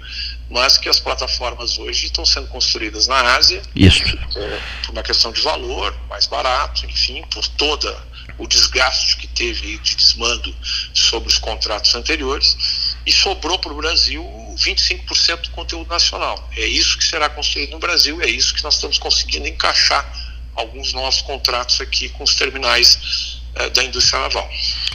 mas 0.48 0.78
que 0.78 0.88
as 0.88 0.98
plataformas 0.98 1.78
hoje 1.78 2.06
estão 2.06 2.24
sendo 2.24 2.46
construídas 2.46 3.06
na 3.08 3.36
Ásia. 3.36 3.60
Isso. 3.76 4.02
É, 4.36 4.60
por 4.86 4.92
uma 4.92 5.02
questão 5.02 5.32
de 5.32 5.42
valor, 5.42 5.94
mais 6.08 6.26
barato, 6.26 6.86
enfim, 6.86 7.22
por 7.30 7.46
toda 7.48 7.94
o 8.38 8.46
desgaste 8.46 9.18
que 9.18 9.26
teve 9.26 9.76
de 9.80 9.96
desmando 9.96 10.56
sobre 10.94 11.28
os 11.28 11.36
contratos 11.36 11.94
anteriores 11.94 12.96
e 13.04 13.12
sobrou 13.12 13.58
para 13.58 13.72
o 13.72 13.76
Brasil 13.76 14.24
25% 14.60 15.42
do 15.42 15.50
conteúdo 15.50 15.88
nacional. 15.88 16.48
É 16.56 16.66
isso 16.66 16.98
que 16.98 17.04
será 17.04 17.28
construído 17.28 17.70
no 17.70 17.78
Brasil, 17.78 18.20
é 18.20 18.28
isso 18.28 18.54
que 18.54 18.62
nós 18.62 18.74
estamos 18.74 18.98
conseguindo 18.98 19.48
encaixar 19.48 20.06
alguns 20.54 20.92
novos 20.92 21.22
contratos 21.22 21.80
aqui 21.80 22.08
com 22.10 22.24
os 22.24 22.34
terminais 22.34 23.40
eh, 23.54 23.70
da 23.70 23.82
indústria 23.82 24.20
naval. 24.20 24.48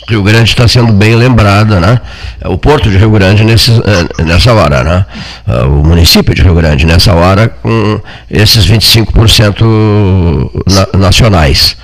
Rio 0.08 0.22
Grande 0.22 0.52
está 0.52 0.68
sendo 0.68 0.94
bem 0.94 1.16
lembrada, 1.16 1.80
né? 1.80 2.00
O 2.46 2.58
Porto 2.58 2.90
de 2.90 2.98
Rio 2.98 3.12
Grande 3.12 3.44
nesse, 3.44 3.72
eh, 3.72 4.24
nessa 4.24 4.54
hora, 4.54 4.84
né? 4.84 5.06
Eh, 5.48 5.64
o 5.64 5.84
município 5.84 6.36
de 6.36 6.42
Rio 6.44 6.56
Grande 6.56 6.86
nessa 6.86 7.14
hora 7.14 7.50
com 7.50 8.02
esses 8.30 8.66
25% 8.68 10.52
na, 10.68 11.00
nacionais. 11.00 11.76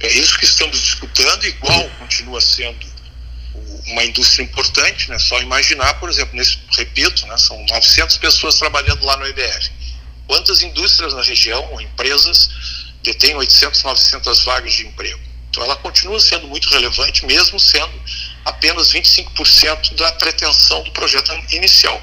É 0.00 0.08
isso 0.08 0.38
que 0.38 0.44
estamos 0.44 0.76
disputando, 0.76 1.44
igual 1.44 1.88
continua 1.98 2.40
sendo 2.40 2.83
uma 3.86 4.04
indústria 4.04 4.42
importante, 4.42 5.10
né? 5.10 5.18
Só 5.18 5.40
imaginar, 5.40 5.94
por 5.94 6.08
exemplo, 6.08 6.36
nesse, 6.36 6.58
repito, 6.76 7.26
né? 7.26 7.36
São 7.36 7.62
900 7.66 8.16
pessoas 8.18 8.54
trabalhando 8.56 9.04
lá 9.04 9.16
no 9.16 9.26
EBR. 9.26 9.70
Quantas 10.26 10.62
indústrias 10.62 11.12
na 11.12 11.22
região, 11.22 11.80
empresas, 11.80 12.50
detêm 13.02 13.34
800, 13.36 13.82
900 13.82 14.44
vagas 14.44 14.72
de 14.72 14.86
emprego? 14.86 15.20
Então 15.50 15.62
ela 15.62 15.76
continua 15.76 16.18
sendo 16.18 16.48
muito 16.48 16.68
relevante, 16.70 17.24
mesmo 17.26 17.60
sendo 17.60 17.92
apenas 18.44 18.92
25% 18.92 19.94
da 19.94 20.12
pretensão 20.12 20.82
do 20.82 20.90
projeto 20.90 21.32
inicial. 21.50 22.02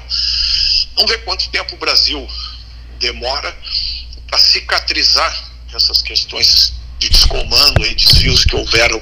Vamos 0.94 1.10
ver 1.10 1.24
quanto 1.24 1.50
tempo 1.50 1.74
o 1.74 1.78
Brasil 1.78 2.26
demora 2.98 3.54
para 4.26 4.38
cicatrizar 4.38 5.50
essas 5.74 6.00
questões 6.00 6.72
de 7.02 7.10
descomando, 7.10 7.82
aí, 7.82 7.94
desvios 7.94 8.44
que 8.44 8.54
houveram 8.54 9.00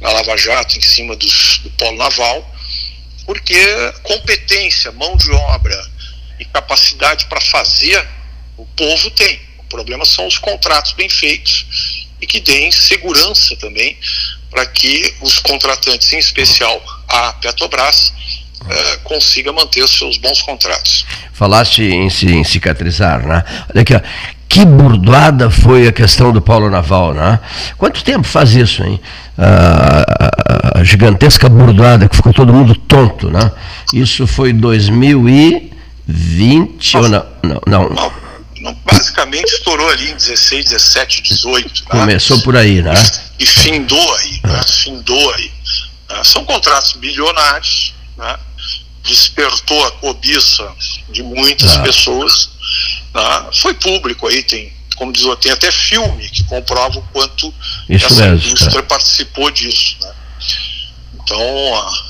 na 0.00 0.10
Lava 0.10 0.36
Jato 0.36 0.78
em 0.78 0.80
cima 0.80 1.14
dos, 1.16 1.58
do 1.58 1.70
polo 1.70 1.96
naval, 1.96 2.54
porque 3.26 3.56
competência, 4.02 4.92
mão 4.92 5.16
de 5.16 5.30
obra 5.30 5.90
e 6.38 6.44
capacidade 6.46 7.26
para 7.26 7.40
fazer, 7.40 8.06
o 8.56 8.66
povo 8.66 9.10
tem. 9.10 9.40
O 9.58 9.64
problema 9.64 10.04
são 10.04 10.26
os 10.26 10.38
contratos 10.38 10.92
bem 10.92 11.08
feitos 11.08 12.06
e 12.20 12.26
que 12.26 12.40
deem 12.40 12.70
segurança 12.70 13.56
também 13.56 13.98
para 14.50 14.64
que 14.66 15.14
os 15.20 15.38
contratantes, 15.40 16.12
em 16.12 16.18
especial 16.18 16.80
a 17.08 17.32
Petrobras, 17.34 18.12
eh, 18.66 18.96
consiga 19.04 19.52
manter 19.52 19.82
os 19.82 19.90
seus 19.90 20.16
bons 20.16 20.40
contratos. 20.40 21.04
Falaste 21.32 21.82
em, 21.82 22.06
em 22.06 22.44
cicatrizar, 22.44 23.26
né? 23.26 23.44
Olha 23.68 23.82
aqui, 23.82 23.94
ó. 23.94 24.00
Que 24.54 24.64
burdoada 24.64 25.50
foi 25.50 25.88
a 25.88 25.92
questão 25.92 26.30
do 26.30 26.40
Paulo 26.40 26.70
Naval, 26.70 27.12
né? 27.12 27.40
Quanto 27.76 28.04
tempo 28.04 28.24
faz 28.24 28.54
isso, 28.54 28.84
hein? 28.84 29.00
A, 29.36 30.04
a, 30.76 30.78
a 30.78 30.84
gigantesca 30.84 31.48
burdoada 31.48 32.08
que 32.08 32.14
ficou 32.14 32.32
todo 32.32 32.52
mundo 32.52 32.72
tonto, 32.76 33.28
né? 33.28 33.50
Isso 33.92 34.28
foi 34.28 34.52
2020 34.52 36.96
ou 36.98 37.08
não? 37.08 37.26
Não, 37.42 37.60
não. 37.66 37.88
não, 38.60 38.72
basicamente 38.84 39.54
estourou 39.54 39.90
ali 39.90 40.12
em 40.12 40.14
16, 40.14 40.66
17, 40.66 41.22
18. 41.22 41.66
Né? 41.66 41.72
Começou 41.88 42.40
por 42.42 42.56
aí, 42.56 42.80
né? 42.80 42.94
E, 43.40 43.42
e 43.42 43.46
findou 43.46 44.14
aí, 44.18 44.40
né? 44.44 44.60
findou 44.68 45.34
aí. 45.34 45.50
Né? 46.10 46.22
São 46.22 46.44
contratos 46.44 46.92
bilionários, 46.92 47.92
né? 48.16 48.36
Despertou 49.04 49.84
a 49.86 49.90
cobiça 49.92 50.68
de 51.10 51.22
muitas 51.22 51.76
ah. 51.76 51.82
pessoas. 51.82 52.50
Né? 53.14 53.46
Foi 53.60 53.74
público 53.74 54.26
aí, 54.26 54.42
tem, 54.42 54.72
como 54.96 55.12
diz 55.12 55.24
tem 55.40 55.52
até 55.52 55.70
filme 55.70 56.28
que 56.30 56.42
comprova 56.44 56.98
o 56.98 57.02
quanto 57.12 57.52
Isso 57.88 58.06
essa 58.06 58.30
mesmo, 58.30 58.48
indústria 58.48 58.82
participou 58.82 59.50
disso. 59.50 59.96
Né? 60.00 60.12
Então, 61.22 61.38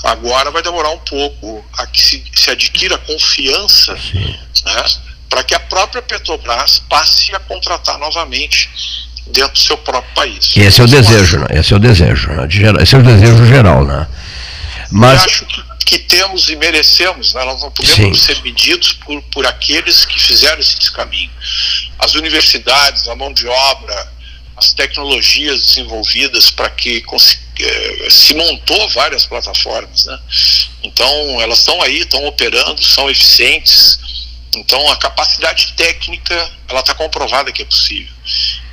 agora 0.04 0.50
vai 0.50 0.62
demorar 0.62 0.90
um 0.90 0.98
pouco 0.98 1.64
a 1.78 1.86
que 1.86 2.00
se, 2.00 2.24
se 2.34 2.50
adquira 2.50 2.98
confiança 2.98 3.92
né, 3.94 4.84
para 5.28 5.44
que 5.44 5.54
a 5.54 5.60
própria 5.60 6.02
Petrobras 6.02 6.82
passe 6.88 7.34
a 7.34 7.40
contratar 7.40 7.98
novamente 7.98 8.68
dentro 9.28 9.52
do 9.52 9.58
seu 9.58 9.76
próprio 9.78 10.12
país. 10.14 10.52
Esse 10.56 10.80
é 10.80 10.84
o 10.84 10.86
desejo, 10.86 11.38
né? 11.38 11.46
Esse 11.50 11.72
é 11.72 11.76
o 11.76 11.78
desejo, 11.78 12.28
né? 12.32 12.46
Esse 12.82 12.94
é 12.94 12.98
o 12.98 13.02
desejo 13.02 13.46
geral, 13.46 13.84
né? 13.84 14.06
Mas... 14.90 15.20
Eu 15.20 15.26
acho 15.26 15.46
que 15.46 15.73
que 15.84 15.98
temos 15.98 16.48
e 16.48 16.56
merecemos, 16.56 17.34
né? 17.34 17.44
nós 17.44 17.60
não 17.60 17.70
podemos 17.70 18.18
Sim. 18.20 18.34
ser 18.34 18.42
medidos 18.42 18.92
por, 18.94 19.22
por 19.24 19.46
aqueles 19.46 20.04
que 20.04 20.18
fizeram 20.18 20.60
esse 20.60 20.90
caminho. 20.92 21.30
As 21.98 22.14
universidades, 22.14 23.06
a 23.08 23.14
mão 23.14 23.32
de 23.32 23.46
obra, 23.46 24.12
as 24.56 24.72
tecnologias 24.72 25.66
desenvolvidas 25.66 26.50
para 26.50 26.70
que 26.70 27.04
eh, 27.60 28.08
se 28.10 28.34
montou 28.34 28.88
várias 28.90 29.26
plataformas, 29.26 30.06
né? 30.06 30.18
Então 30.82 31.40
elas 31.40 31.58
estão 31.58 31.80
aí, 31.82 32.00
estão 32.00 32.24
operando, 32.24 32.82
são 32.82 33.10
eficientes. 33.10 33.98
Então 34.56 34.90
a 34.90 34.96
capacidade 34.96 35.72
técnica 35.76 36.52
ela 36.68 36.80
está 36.80 36.94
comprovada 36.94 37.52
que 37.52 37.62
é 37.62 37.64
possível. 37.64 38.12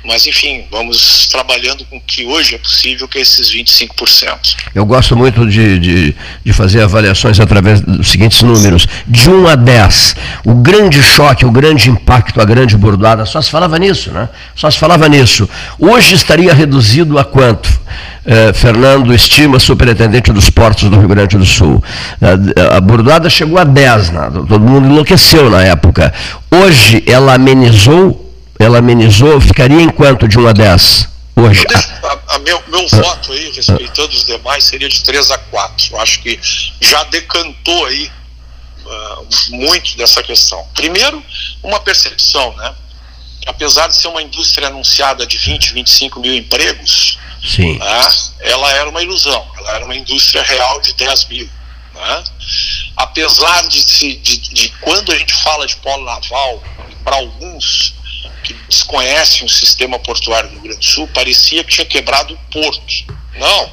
Mas, 0.04 0.26
enfim, 0.26 0.64
vamos 0.70 1.28
trabalhando 1.28 1.84
com 1.84 1.96
o 1.96 2.00
que 2.00 2.24
hoje 2.24 2.56
é 2.56 2.58
possível, 2.58 3.06
que 3.06 3.18
é 3.18 3.20
esses 3.20 3.52
25%. 3.52 4.56
Eu 4.74 4.84
gosto 4.84 5.16
muito 5.16 5.46
de, 5.46 5.78
de, 5.78 6.16
de, 6.44 6.52
fazer 6.52 6.82
avaliações 6.82 7.38
através 7.38 7.80
dos 7.80 8.08
seguintes 8.08 8.42
números. 8.42 8.88
De 9.06 9.30
1 9.30 9.46
a 9.46 9.54
10, 9.54 10.16
o 10.44 10.54
grande 10.54 11.00
choque, 11.02 11.44
o 11.44 11.52
grande 11.52 11.88
impacto, 11.88 12.40
a 12.40 12.44
grande 12.44 12.76
burdoada, 12.76 13.24
só 13.24 13.40
se 13.40 13.50
falava 13.50 13.78
nisso, 13.78 14.10
né? 14.10 14.28
Só 14.56 14.68
se 14.70 14.78
falava 14.78 15.08
nisso. 15.08 15.48
Hoje 15.78 16.14
estaria 16.14 16.52
reduzido 16.52 17.16
a 17.16 17.24
quanto? 17.24 17.70
Eh, 18.24 18.52
Fernando 18.52 19.12
Estima, 19.12 19.58
superintendente 19.58 20.32
dos 20.32 20.48
portos 20.48 20.88
do 20.88 20.96
Rio 20.96 21.08
Grande 21.08 21.36
do 21.36 21.44
Sul. 21.44 21.82
A, 22.20 22.76
a 22.76 22.80
burdoada 22.80 23.28
chegou 23.28 23.58
a 23.58 23.64
10, 23.64 24.10
né? 24.10 24.30
todo 24.32 24.60
mundo 24.60 24.86
enlouqueceu 24.86 25.50
na 25.50 25.62
época. 25.62 26.12
Hoje 26.48 27.02
ela 27.04 27.34
amenizou 27.34 27.81
ela 28.58 28.78
amenizou, 28.78 29.40
ficaria 29.40 29.80
em 29.80 29.88
quanto 29.88 30.28
de 30.28 30.38
1 30.38 30.48
a 30.48 30.52
10? 30.52 31.08
Hoje. 31.34 31.64
A, 32.02 32.34
a 32.34 32.38
meu, 32.40 32.62
meu 32.68 32.86
ah. 32.92 32.96
voto 32.96 33.32
aí, 33.32 33.50
respeitando 33.52 34.10
os 34.10 34.24
demais, 34.24 34.64
seria 34.64 34.88
de 34.88 35.02
3 35.02 35.30
a 35.30 35.38
4. 35.38 35.88
Eu 35.92 36.00
acho 36.00 36.20
que 36.20 36.38
já 36.80 37.02
decantou 37.04 37.86
aí 37.86 38.10
uh, 38.84 39.56
muito 39.56 39.96
dessa 39.96 40.22
questão. 40.22 40.64
Primeiro, 40.74 41.22
uma 41.62 41.80
percepção, 41.80 42.54
né? 42.56 42.74
Apesar 43.46 43.88
de 43.88 43.96
ser 43.96 44.08
uma 44.08 44.22
indústria 44.22 44.68
anunciada 44.68 45.26
de 45.26 45.36
20, 45.36 45.72
25 45.72 46.20
mil 46.20 46.34
empregos, 46.34 47.18
Sim. 47.44 47.78
Né, 47.78 48.08
ela 48.40 48.70
era 48.72 48.88
uma 48.88 49.02
ilusão, 49.02 49.44
ela 49.58 49.72
era 49.72 49.84
uma 49.84 49.96
indústria 49.96 50.42
real 50.42 50.80
de 50.80 50.92
10 50.94 51.26
mil. 51.26 51.48
Né? 51.94 52.24
Apesar 52.96 53.66
de, 53.68 53.82
se, 53.82 54.16
de, 54.16 54.36
de 54.38 54.68
quando 54.80 55.12
a 55.12 55.18
gente 55.18 55.34
fala 55.34 55.66
de 55.66 55.76
polo 55.76 56.04
naval, 56.04 56.62
para 57.04 57.16
alguns 57.16 57.94
que 58.44 58.54
desconhecem 58.68 59.46
o 59.46 59.48
sistema 59.48 59.98
portuário 59.98 60.48
do 60.48 60.54
Rio 60.54 60.62
Grande 60.62 60.78
do 60.78 60.84
Sul, 60.84 61.08
parecia 61.08 61.62
que 61.64 61.72
tinha 61.72 61.86
quebrado 61.86 62.34
o 62.34 62.38
porto. 62.52 63.04
Não. 63.36 63.72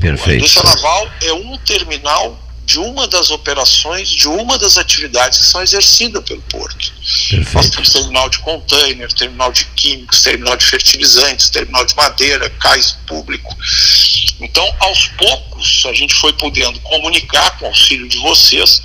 Perfeito. 0.00 0.30
A 0.30 0.34
indústria 0.34 0.74
naval 0.74 1.10
é 1.22 1.32
um 1.32 1.56
terminal 1.58 2.38
de 2.64 2.78
uma 2.78 3.06
das 3.06 3.30
operações, 3.30 4.08
de 4.08 4.28
uma 4.28 4.56
das 4.56 4.78
atividades 4.78 5.38
que 5.38 5.44
são 5.44 5.62
exercidas 5.62 6.22
pelo 6.24 6.40
porto. 6.42 6.92
Perfeito. 7.28 7.54
Nós 7.54 7.70
temos 7.70 7.90
terminal 7.90 8.28
de 8.28 8.38
container, 8.38 9.12
terminal 9.12 9.52
de 9.52 9.64
químicos, 9.66 10.22
terminal 10.22 10.56
de 10.56 10.64
fertilizantes, 10.64 11.50
terminal 11.50 11.84
de 11.84 11.94
madeira, 11.96 12.48
cais 12.50 12.96
público. 13.06 13.54
Então, 14.40 14.74
aos 14.80 15.08
poucos, 15.08 15.51
a 15.88 15.92
gente 15.92 16.14
foi 16.14 16.32
podendo 16.32 16.78
comunicar 16.80 17.58
com 17.58 17.66
o 17.66 17.68
auxílio 17.68 18.08
de 18.08 18.18
vocês, 18.18 18.82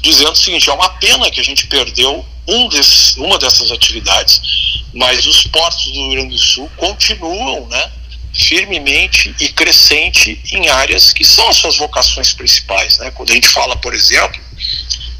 dizendo 0.00 0.32
o 0.32 0.36
seguinte: 0.36 0.68
é 0.68 0.72
uma 0.72 0.88
pena 0.90 1.30
que 1.30 1.40
a 1.40 1.44
gente 1.44 1.66
perdeu 1.66 2.24
um 2.46 2.68
desses, 2.68 3.16
uma 3.16 3.38
dessas 3.38 3.70
atividades, 3.70 4.40
mas 4.92 5.26
os 5.26 5.44
portos 5.44 5.84
do 5.86 5.92
Rio 5.92 6.10
Grande 6.10 6.34
do 6.34 6.38
Sul 6.38 6.70
continuam 6.76 7.66
né, 7.68 7.90
firmemente 8.34 9.34
e 9.40 9.48
crescente 9.48 10.40
em 10.52 10.68
áreas 10.68 11.12
que 11.12 11.24
são 11.24 11.48
as 11.48 11.56
suas 11.56 11.76
vocações 11.78 12.32
principais. 12.32 12.98
Né? 12.98 13.10
Quando 13.12 13.30
a 13.30 13.34
gente 13.34 13.48
fala, 13.48 13.76
por 13.76 13.94
exemplo, 13.94 14.40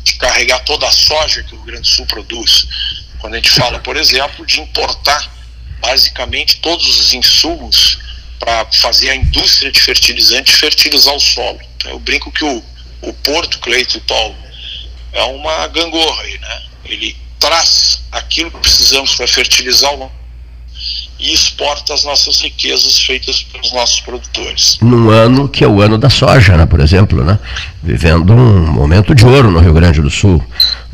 de 0.02 0.14
carregar 0.14 0.60
toda 0.60 0.86
a 0.86 0.92
soja 0.92 1.42
que 1.42 1.54
o 1.54 1.56
Rio 1.56 1.66
Grande 1.66 1.82
do 1.82 1.94
Sul 1.94 2.06
produz, 2.06 2.66
quando 3.18 3.34
a 3.34 3.36
gente 3.36 3.50
fala, 3.50 3.78
por 3.78 3.96
exemplo, 3.96 4.44
de 4.44 4.60
importar 4.60 5.32
basicamente 5.80 6.58
todos 6.58 6.86
os 6.98 7.12
insumos 7.14 7.98
para 8.38 8.66
fazer 8.72 9.10
a 9.10 9.16
indústria 9.16 9.70
de 9.70 9.80
fertilizante 9.80 10.52
fertilizar 10.52 11.14
o 11.14 11.20
solo. 11.20 11.58
Então, 11.76 11.92
eu 11.92 11.98
brinco 11.98 12.30
que 12.30 12.44
o, 12.44 12.62
o 13.02 13.12
Porto, 13.14 13.58
Cleito 13.58 14.00
Paulo, 14.00 14.36
é 15.12 15.22
uma 15.24 15.66
gangorra 15.68 16.22
aí, 16.22 16.38
né? 16.38 16.62
ele 16.84 17.16
traz 17.38 18.02
aquilo 18.10 18.50
que 18.50 18.58
precisamos 18.58 19.14
para 19.14 19.26
fertilizar 19.26 19.92
o 19.94 20.10
e 21.18 21.32
exporta 21.32 21.94
as 21.94 22.04
nossas 22.04 22.40
riquezas 22.40 22.98
feitas 23.00 23.42
pelos 23.44 23.72
nossos 23.72 24.00
produtores. 24.00 24.78
Num 24.82 25.10
ano 25.10 25.48
que 25.48 25.64
é 25.64 25.66
o 25.66 25.80
ano 25.80 25.96
da 25.96 26.10
soja, 26.10 26.56
né, 26.56 26.66
por 26.66 26.80
exemplo, 26.80 27.24
né? 27.24 27.38
vivendo 27.82 28.32
um 28.32 28.66
momento 28.66 29.14
de 29.14 29.24
ouro 29.24 29.50
no 29.50 29.60
Rio 29.60 29.72
Grande 29.72 30.02
do 30.02 30.10
Sul. 30.10 30.44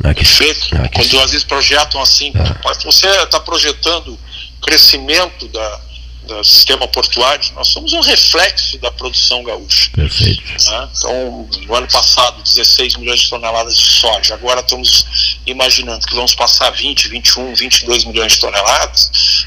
Né, 0.01 0.13
que, 0.13 0.23
Perfeito. 0.23 0.75
Né, 0.75 0.87
que... 0.87 0.99
Quando 0.99 1.19
às 1.21 1.31
vezes 1.31 1.43
projetam 1.43 2.01
assim, 2.01 2.31
é. 2.35 2.85
você 2.85 3.07
está 3.07 3.39
projetando 3.39 4.17
crescimento 4.61 5.47
da, 5.47 5.81
do 6.23 6.43
sistema 6.43 6.87
portuário, 6.87 7.51
nós 7.53 7.67
somos 7.67 7.93
um 7.93 8.01
reflexo 8.01 8.77
da 8.79 8.91
produção 8.91 9.43
gaúcha. 9.43 9.89
Perfeito. 9.91 10.41
Né? 10.41 10.89
Então, 10.97 11.49
no 11.61 11.75
ano 11.75 11.87
passado, 11.87 12.41
16 12.43 12.97
milhões 12.97 13.21
de 13.21 13.29
toneladas 13.29 13.75
de 13.75 13.89
soja, 13.99 14.33
agora 14.35 14.61
estamos 14.61 15.39
imaginando 15.45 16.05
que 16.05 16.15
vamos 16.15 16.35
passar 16.35 16.69
20, 16.71 17.07
21, 17.07 17.55
22 17.55 18.05
milhões 18.05 18.33
de 18.33 18.39
toneladas. 18.39 19.45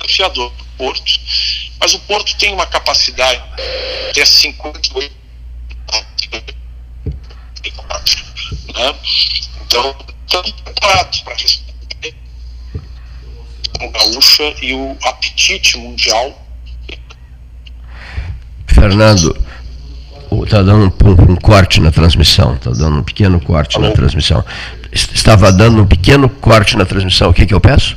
Desafiador 0.00 0.50
para 0.52 0.62
o 0.62 0.66
porto. 0.76 1.12
Mas 1.80 1.94
o 1.94 2.00
porto 2.00 2.36
tem 2.36 2.52
uma 2.52 2.66
capacidade 2.66 3.42
até 4.10 4.24
58 4.24 5.26
né? 8.76 8.94
Então, 9.66 9.96
estamos 10.26 10.50
preparados 10.52 11.20
para 11.20 11.34
responder 11.34 11.65
gaúcha 13.78 14.54
e 14.62 14.74
o 14.74 14.96
apetite 15.02 15.78
mundial. 15.78 16.42
Fernando, 18.66 19.36
está 20.44 20.62
dando 20.62 20.92
um, 21.04 21.32
um, 21.32 21.36
corte 21.36 21.80
na 21.80 21.90
transmissão, 21.90 22.54
está 22.54 22.70
dando 22.70 22.98
um 22.98 23.02
pequeno 23.02 23.40
corte 23.40 23.76
Alô? 23.76 23.88
na 23.88 23.94
transmissão. 23.94 24.44
Estava 24.92 25.52
dando 25.52 25.82
um 25.82 25.86
pequeno 25.86 26.28
corte 26.28 26.76
na 26.76 26.84
transmissão. 26.84 27.30
O 27.30 27.34
que, 27.34 27.46
que 27.46 27.54
eu 27.54 27.60
peço? 27.60 27.96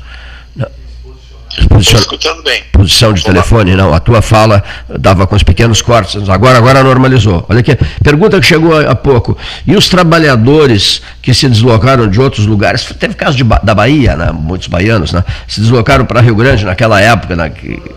Posicion... 1.66 2.00
escutando 2.00 2.44
bem. 2.44 2.64
Posição 2.72 3.14
de 3.14 3.24
telefone, 3.24 3.76
não. 3.76 3.94
A 3.94 4.00
tua 4.00 4.22
fala 4.22 4.64
dava 4.98 5.28
com 5.28 5.36
os 5.36 5.44
pequenos 5.44 5.82
cortes. 5.82 6.30
Agora, 6.30 6.58
agora 6.58 6.84
normalizou. 6.84 7.46
Olha 7.50 7.60
aqui, 7.60 7.78
pergunta 8.04 8.40
que 8.40 8.46
chegou 8.46 8.78
há 8.80 8.96
pouco. 8.96 9.38
E 9.66 9.76
os 9.76 9.90
trabalhadores 9.90 11.02
que 11.22 11.34
se 11.34 11.48
deslocaram 11.48 12.08
de 12.08 12.20
outros 12.20 12.46
lugares, 12.46 12.84
teve 13.00 13.14
caso 13.14 13.38
de, 13.38 13.44
da 13.44 13.74
Bahia, 13.74 14.16
né? 14.16 14.32
muitos 14.32 14.68
baianos, 14.68 15.12
né? 15.12 15.24
se 15.48 15.60
deslocaram 15.62 16.06
para 16.06 16.22
Rio 16.22 16.36
Grande 16.36 16.66
naquela 16.66 17.00
época, 17.02 17.36
né? 17.36 17.52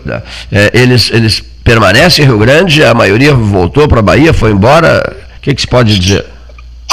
né? 0.05 0.21
É, 0.51 0.71
eles, 0.73 1.09
eles 1.11 1.43
permanecem 1.63 2.25
em 2.25 2.27
Rio 2.27 2.37
Grande, 2.37 2.83
a 2.83 2.93
maioria 2.93 3.33
voltou 3.33 3.87
para 3.87 3.99
a 3.99 4.03
Bahia, 4.03 4.33
foi 4.33 4.51
embora. 4.51 5.15
O 5.37 5.41
que, 5.41 5.53
que 5.53 5.61
se 5.61 5.67
pode 5.67 5.97
dizer? 5.99 6.25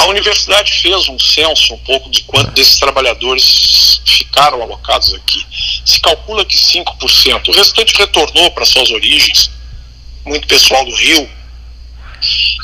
A 0.00 0.06
universidade 0.06 0.72
fez 0.72 1.08
um 1.10 1.18
censo 1.18 1.74
um 1.74 1.78
pouco 1.78 2.08
de 2.08 2.22
quantos 2.22 2.54
desses 2.54 2.78
trabalhadores 2.78 4.00
ficaram 4.06 4.62
alocados 4.62 5.12
aqui. 5.12 5.44
Se 5.84 6.00
calcula 6.00 6.42
que 6.42 6.56
5%. 6.56 7.48
O 7.48 7.52
restante 7.52 7.94
retornou 7.98 8.50
para 8.52 8.64
suas 8.64 8.90
origens. 8.90 9.50
Muito 10.24 10.46
pessoal 10.46 10.86
do 10.86 10.94
Rio, 10.94 11.28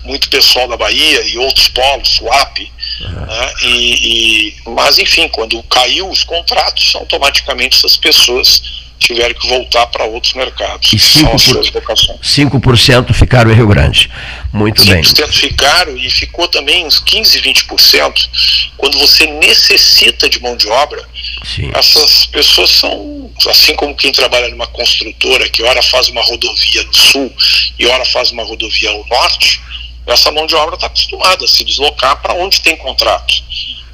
muito 0.04 0.30
pessoal 0.30 0.66
da 0.66 0.78
Bahia 0.78 1.20
e 1.26 1.36
outros 1.36 1.68
polos, 1.68 2.08
Suape. 2.08 2.72
Uhum. 3.00 3.26
Né? 3.26 3.54
E, 3.64 3.68
e, 3.68 4.70
mas, 4.70 4.98
enfim, 4.98 5.28
quando 5.28 5.62
caiu 5.64 6.08
os 6.08 6.24
contratos, 6.24 6.94
automaticamente 6.94 7.76
essas 7.76 7.98
pessoas 7.98 8.62
tiveram 8.98 9.34
que 9.34 9.48
voltar 9.48 9.86
para 9.86 10.04
outros 10.04 10.32
mercados. 10.34 10.92
E 10.92 10.96
5%, 10.96 12.60
por, 12.60 12.78
5 12.78 13.14
ficaram 13.14 13.50
em 13.50 13.54
Rio 13.54 13.66
Grande. 13.66 14.10
Muito 14.52 14.82
5% 14.82 14.86
bem. 14.86 15.02
5% 15.02 15.32
ficaram 15.32 15.96
e 15.96 16.10
ficou 16.10 16.48
também 16.48 16.86
uns 16.86 16.98
15, 16.98 17.40
20%. 17.40 18.28
Quando 18.76 18.98
você 18.98 19.26
necessita 19.26 20.28
de 20.28 20.40
mão 20.40 20.56
de 20.56 20.68
obra, 20.68 21.06
Sim. 21.44 21.70
essas 21.74 22.26
pessoas 22.26 22.70
são, 22.70 23.30
assim 23.48 23.74
como 23.74 23.94
quem 23.94 24.12
trabalha 24.12 24.48
numa 24.48 24.66
construtora, 24.66 25.48
que 25.48 25.62
ora 25.62 25.82
faz 25.82 26.08
uma 26.08 26.22
rodovia 26.22 26.82
no 26.82 26.94
sul 26.94 27.32
e 27.78 27.86
ora 27.86 28.04
faz 28.04 28.30
uma 28.30 28.44
rodovia 28.44 28.90
ao 28.90 29.06
norte, 29.06 29.60
essa 30.06 30.30
mão 30.30 30.46
de 30.46 30.54
obra 30.54 30.76
está 30.76 30.86
acostumada 30.86 31.44
a 31.44 31.48
se 31.48 31.64
deslocar 31.64 32.22
para 32.22 32.34
onde 32.34 32.60
tem 32.60 32.76
contrato. 32.76 33.34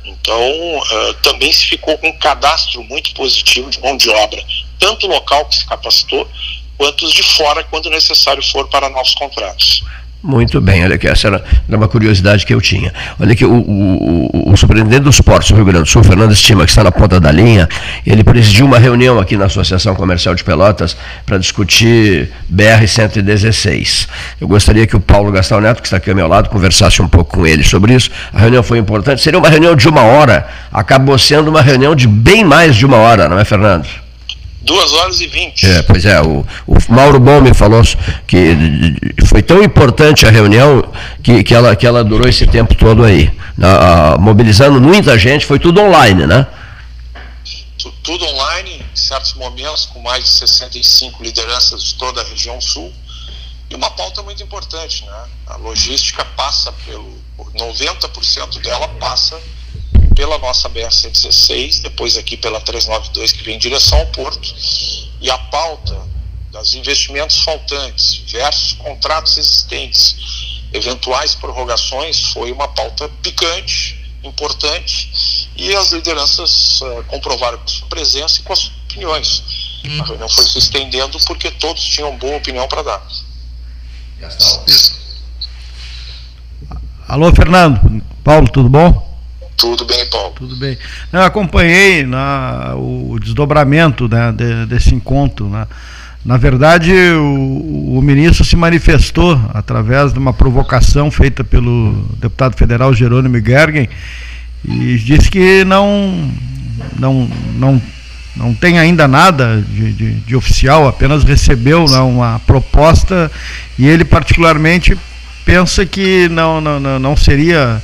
Então, 0.04 0.78
uh, 0.78 1.14
também 1.23 1.50
se 1.52 1.66
ficou 1.66 1.97
com 1.99 2.09
um 2.09 2.18
cadastro 2.18 2.82
muito 2.85 3.12
positivo 3.14 3.71
de 3.71 3.80
mão 3.80 3.97
de 3.97 4.11
obra 4.11 4.44
tanto 4.82 5.06
o 5.06 5.10
local 5.10 5.44
que 5.44 5.54
se 5.54 5.66
capacitou, 5.66 6.28
quanto 6.76 7.06
os 7.06 7.12
de 7.12 7.22
fora, 7.22 7.62
quando 7.70 7.88
necessário 7.88 8.42
for 8.42 8.66
para 8.68 8.90
novos 8.90 9.14
contratos. 9.14 9.84
Muito 10.20 10.60
bem, 10.60 10.84
olha 10.84 10.94
aqui, 10.94 11.08
essa 11.08 11.28
era, 11.28 11.44
uma 11.68 11.88
curiosidade 11.88 12.46
que 12.46 12.54
eu 12.54 12.60
tinha. 12.60 12.92
Olha 13.18 13.32
aqui, 13.32 13.44
o, 13.44 13.52
o, 13.52 14.52
o 14.52 14.56
superintendente 14.56 15.02
dos 15.02 15.20
portos 15.20 15.50
do 15.50 15.56
Rio 15.56 15.64
Grande 15.64 15.82
do 15.82 15.88
Sul, 15.88 16.02
Fernando 16.04 16.32
Estima, 16.32 16.64
que 16.64 16.70
está 16.70 16.84
na 16.84 16.92
ponta 16.92 17.18
da 17.18 17.30
linha, 17.30 17.68
ele 18.06 18.22
presidiu 18.22 18.66
uma 18.66 18.78
reunião 18.78 19.18
aqui 19.18 19.36
na 19.36 19.46
Associação 19.46 19.96
Comercial 19.96 20.34
de 20.34 20.44
Pelotas 20.44 20.96
para 21.26 21.38
discutir 21.38 22.30
BR-116. 22.52 24.08
Eu 24.40 24.46
gostaria 24.46 24.86
que 24.86 24.94
o 24.94 25.00
Paulo 25.00 25.32
Gastão 25.32 25.60
Neto, 25.60 25.80
que 25.80 25.88
está 25.88 25.96
aqui 25.96 26.10
ao 26.10 26.16
meu 26.16 26.28
lado, 26.28 26.48
conversasse 26.50 27.02
um 27.02 27.08
pouco 27.08 27.38
com 27.38 27.46
ele 27.46 27.64
sobre 27.64 27.94
isso. 27.94 28.08
A 28.32 28.38
reunião 28.38 28.62
foi 28.62 28.78
importante, 28.78 29.22
seria 29.22 29.40
uma 29.40 29.48
reunião 29.48 29.74
de 29.74 29.88
uma 29.88 30.02
hora, 30.02 30.46
acabou 30.72 31.18
sendo 31.18 31.50
uma 31.50 31.62
reunião 31.62 31.96
de 31.96 32.06
bem 32.06 32.44
mais 32.44 32.76
de 32.76 32.86
uma 32.86 32.98
hora, 32.98 33.28
não 33.28 33.38
é, 33.38 33.44
Fernando? 33.44 34.01
Duas 34.62 34.92
horas 34.92 35.21
e 35.21 35.26
vinte. 35.26 35.66
É, 35.66 35.83
pois 35.83 36.04
é, 36.04 36.21
o, 36.21 36.47
o 36.66 36.76
Mauro 36.88 37.19
Bom 37.19 37.40
me 37.40 37.52
falou 37.52 37.83
que 38.26 38.57
foi 39.26 39.42
tão 39.42 39.62
importante 39.62 40.25
a 40.25 40.31
reunião 40.31 40.85
que, 41.23 41.42
que, 41.42 41.52
ela, 41.52 41.75
que 41.75 41.87
ela 41.87 42.04
durou 42.04 42.28
esse 42.28 42.47
tempo 42.47 42.75
todo 42.75 43.04
aí. 43.04 43.33
Na, 43.59 44.12
a, 44.14 44.19
mobilizando 44.19 44.81
muita 44.81 45.19
gente, 45.19 45.45
foi 45.45 45.59
tudo 45.59 45.81
online, 45.81 46.26
né? 46.26 46.47
Tudo 48.04 48.25
online, 48.25 48.85
em 48.92 48.97
certos 48.97 49.35
momentos, 49.35 49.87
com 49.87 50.00
mais 50.00 50.25
de 50.25 50.31
65 50.31 51.23
lideranças 51.23 51.83
de 51.83 51.95
toda 51.95 52.21
a 52.21 52.25
região 52.25 52.61
sul. 52.61 52.92
E 53.69 53.75
uma 53.75 53.90
pauta 53.90 54.23
muito 54.23 54.42
importante, 54.42 55.04
né? 55.04 55.25
A 55.49 55.57
logística 55.57 56.25
passa 56.37 56.73
pelo. 56.87 57.21
90% 57.54 58.61
dela 58.61 58.88
passa 59.00 59.38
pela 60.14 60.38
nossa 60.38 60.69
BR-116, 60.71 61.83
depois 61.83 62.16
aqui 62.16 62.37
pela 62.37 62.61
392 62.61 63.33
que 63.33 63.42
vem 63.45 63.57
em 63.57 63.59
direção 63.59 63.99
ao 63.99 64.07
porto, 64.07 64.54
e 65.21 65.31
a 65.31 65.38
pauta 65.38 66.00
dos 66.50 66.75
investimentos 66.75 67.38
faltantes 67.38 68.23
versus 68.31 68.75
contratos 68.75 69.38
existentes, 69.38 70.61
eventuais 70.73 71.35
prorrogações, 71.35 72.33
foi 72.33 72.52
uma 72.52 72.69
pauta 72.69 73.09
picante, 73.23 73.98
importante, 74.22 75.51
e 75.57 75.75
as 75.75 75.92
lideranças 75.92 76.81
uh, 76.81 77.05
comprovaram 77.09 77.59
com 77.59 77.68
sua 77.68 77.87
presença 77.88 78.40
e 78.40 78.42
com 78.42 78.53
as 78.53 78.59
suas 78.61 78.72
opiniões. 78.85 79.42
A 80.01 80.05
reunião 80.05 80.29
foi 80.29 80.44
se 80.44 80.59
estendendo 80.59 81.18
porque 81.27 81.51
todos 81.51 81.83
tinham 81.83 82.16
boa 82.16 82.37
opinião 82.37 82.68
para 82.68 82.83
dar. 82.83 83.03
Alô, 87.09 87.35
Fernando. 87.35 88.03
Paulo, 88.22 88.48
tudo 88.48 88.68
bom? 88.68 89.12
Tudo 89.62 89.85
bem, 89.85 90.05
Paulo. 90.07 90.35
Tudo 90.35 90.57
bem. 90.57 90.77
Eu 91.12 91.22
acompanhei 91.22 92.05
na, 92.05 92.75
o 92.75 93.16
desdobramento 93.20 94.09
né, 94.09 94.33
de, 94.33 94.66
desse 94.66 94.92
encontro. 94.92 95.48
Né. 95.48 95.68
Na 96.25 96.37
verdade, 96.37 96.92
o, 96.92 97.96
o, 97.96 98.03
ministro 98.03 98.44
se 98.44 98.57
manifestou 98.57 99.40
através 99.55 100.12
de 100.12 100.18
uma 100.18 100.33
provocação 100.33 101.12
feita 101.12 101.44
pelo 101.44 101.92
deputado 102.18 102.57
federal 102.57 102.92
Jerônimo 102.92 103.38
Gergen 103.38 103.88
e 104.64 104.98
disse 104.98 105.31
que 105.31 105.64
não, 105.64 106.29
não, 106.98 107.31
não, 107.55 107.83
não 108.35 108.55
tem 108.55 108.81
ainda 108.81 109.07
nada 109.07 109.64
de, 109.68 109.92
de, 109.92 110.14
de 110.14 110.35
oficial, 110.35 110.88
apenas 110.88 111.22
recebeu 111.22 111.85
né, 111.85 111.98
uma 111.98 112.40
proposta 112.40 113.31
e 113.79 113.87
ele 113.87 114.05
particularmente 114.05 114.98
pensa 115.44 115.87
que 115.87 116.29
não, 116.31 116.61
não, 116.61 116.98
não 116.98 117.16
seria 117.16 117.81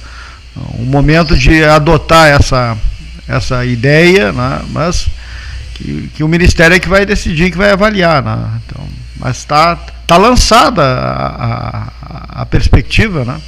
um 0.79 0.85
momento 0.85 1.37
de 1.37 1.64
adotar 1.64 2.29
essa, 2.29 2.77
essa 3.27 3.64
ideia, 3.64 4.33
né? 4.33 4.62
mas 4.68 5.07
que, 5.75 6.09
que, 6.14 6.25
o 6.25 6.29
Ministério 6.29 6.77
é 6.77 6.81
que 6.81 6.88
vai 6.88 7.05
decidir, 7.07 7.51
que 7.51 7.57
vai 7.57 7.71
avaliar. 7.71 8.23
Né? 8.23 8.61
Então, 8.64 8.88
mas 9.16 9.38
está 9.38 9.77
tá 10.07 10.16
lançada 10.16 10.83
a, 10.83 11.92
a, 12.37 12.42
a, 12.42 12.47
perspectiva. 12.47 13.25
Né? 13.25 13.40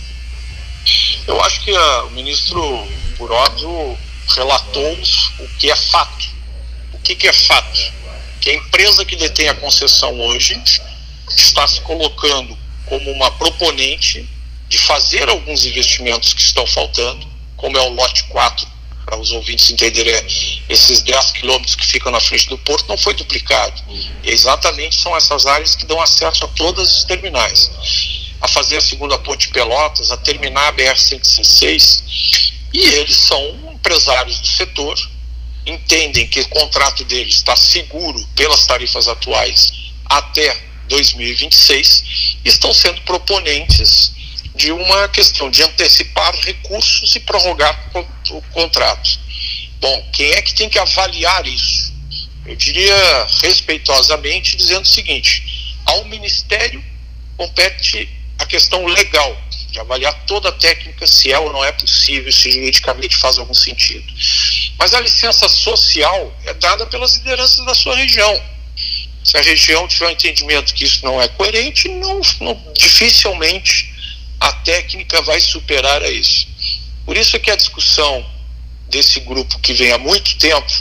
Eu 1.27 1.40
acho 1.42 1.61
que 1.62 1.75
a, 1.75 2.05
o 2.05 2.11
ministro 2.11 2.87
Burodo 3.16 3.96
relatou 4.37 4.99
o 5.38 5.49
que 5.59 5.70
é 5.70 5.77
fato. 5.77 6.29
O 6.92 6.99
que, 6.99 7.14
que 7.14 7.29
é 7.29 7.33
fato? 7.33 7.81
Que 8.40 8.51
a 8.51 8.55
empresa 8.55 9.05
que 9.05 9.16
detém 9.16 9.49
a 9.49 9.55
concessão 9.55 10.18
hoje 10.20 10.61
está 11.37 11.66
se 11.66 11.81
colocando 11.83 12.57
como 12.87 13.11
uma 13.12 13.31
proponente 13.33 14.29
de 14.70 14.78
fazer 14.78 15.28
alguns 15.28 15.66
investimentos 15.66 16.33
que 16.33 16.40
estão 16.40 16.64
faltando, 16.64 17.26
como 17.56 17.76
é 17.76 17.80
o 17.80 17.92
lote 17.92 18.22
4, 18.24 18.66
para 19.04 19.18
os 19.18 19.33
ouvintes 19.33 19.68
entenderem, 19.68 20.14
esses 20.68 21.02
10 21.02 21.33
quilômetros 21.33 21.74
que 21.74 21.85
ficam 21.85 22.12
na 22.12 22.20
frente 22.20 22.48
do 22.48 22.56
porto 22.56 22.87
não 22.88 22.96
foi 22.96 23.12
duplicado. 23.14 23.83
E 24.22 24.30
exatamente 24.30 24.94
são 24.94 25.16
essas 25.16 25.44
áreas 25.44 25.74
que 25.74 25.85
dão 25.85 26.00
acesso 26.00 26.44
a 26.44 26.48
todas 26.48 26.98
os 26.98 27.04
terminais. 27.04 27.68
A 28.40 28.46
fazer 28.46 28.76
a 28.76 28.80
segunda 28.80 29.18
ponte 29.18 29.48
Pelotas, 29.48 30.12
a 30.12 30.16
terminar 30.16 30.68
a 30.68 30.72
BR-116, 30.72 32.02
e 32.72 32.78
eles 32.78 33.16
são 33.16 33.72
empresários 33.72 34.38
do 34.38 34.46
setor, 34.46 34.96
entendem 35.66 36.28
que 36.28 36.40
o 36.40 36.48
contrato 36.48 37.02
deles 37.04 37.35
está 37.35 37.56
seguro 37.56 38.24
pelas 38.37 38.64
tarifas 38.66 39.09
atuais 39.09 39.72
até 40.04 40.56
2026, 40.87 42.04
e 42.44 42.48
estão 42.48 42.72
sendo 42.72 43.00
proponentes 43.02 44.12
de 44.61 44.70
uma 44.73 45.09
questão 45.09 45.51
de 45.51 45.62
antecipar 45.62 46.35
recursos 46.40 47.16
e 47.16 47.20
prorrogar 47.20 47.90
o 48.29 48.42
contrato. 48.53 49.18
Bom, 49.81 50.11
quem 50.12 50.33
é 50.33 50.42
que 50.42 50.55
tem 50.55 50.68
que 50.68 50.79
avaliar 50.79 51.46
isso? 51.46 51.90
Eu 52.44 52.55
diria 52.57 53.27
respeitosamente 53.40 54.59
dizendo 54.59 54.83
o 54.83 54.88
seguinte: 54.88 55.79
ao 55.87 56.05
Ministério 56.05 56.85
compete 57.38 58.07
a 58.38 58.44
questão 58.44 58.85
legal 58.85 59.35
de 59.70 59.81
avaliar 59.81 60.12
toda 60.27 60.51
a 60.51 60.53
técnica 60.53 61.07
se 61.07 61.33
é 61.33 61.38
ou 61.38 61.51
não 61.51 61.64
é 61.64 61.73
possível, 61.73 62.31
se 62.31 62.53
juridicamente 62.53 63.16
faz 63.16 63.38
algum 63.38 63.55
sentido. 63.55 64.12
Mas 64.79 64.92
a 64.92 65.01
licença 65.01 65.49
social 65.49 66.37
é 66.44 66.53
dada 66.53 66.85
pelas 66.85 67.16
lideranças 67.16 67.64
da 67.64 67.73
sua 67.75 67.96
região. 67.96 68.42
Se 69.25 69.38
a 69.38 69.40
região 69.40 69.88
tiver 69.88 70.09
um 70.09 70.11
entendimento 70.11 70.75
que 70.75 70.85
isso 70.85 71.03
não 71.03 71.20
é 71.20 71.29
coerente, 71.29 71.88
não, 71.88 72.20
não 72.40 72.73
dificilmente 72.77 73.89
a 74.40 74.53
técnica 74.53 75.20
vai 75.22 75.38
superar 75.38 76.03
a 76.03 76.11
isso. 76.11 76.48
Por 77.05 77.16
isso 77.16 77.37
é 77.37 77.38
que 77.38 77.50
a 77.50 77.57
discussão 77.57 78.24
desse 78.88 79.20
grupo 79.20 79.59
que 79.61 79.72
vem 79.72 79.92
há 79.92 79.98
muito 79.98 80.37
tempo 80.37 80.72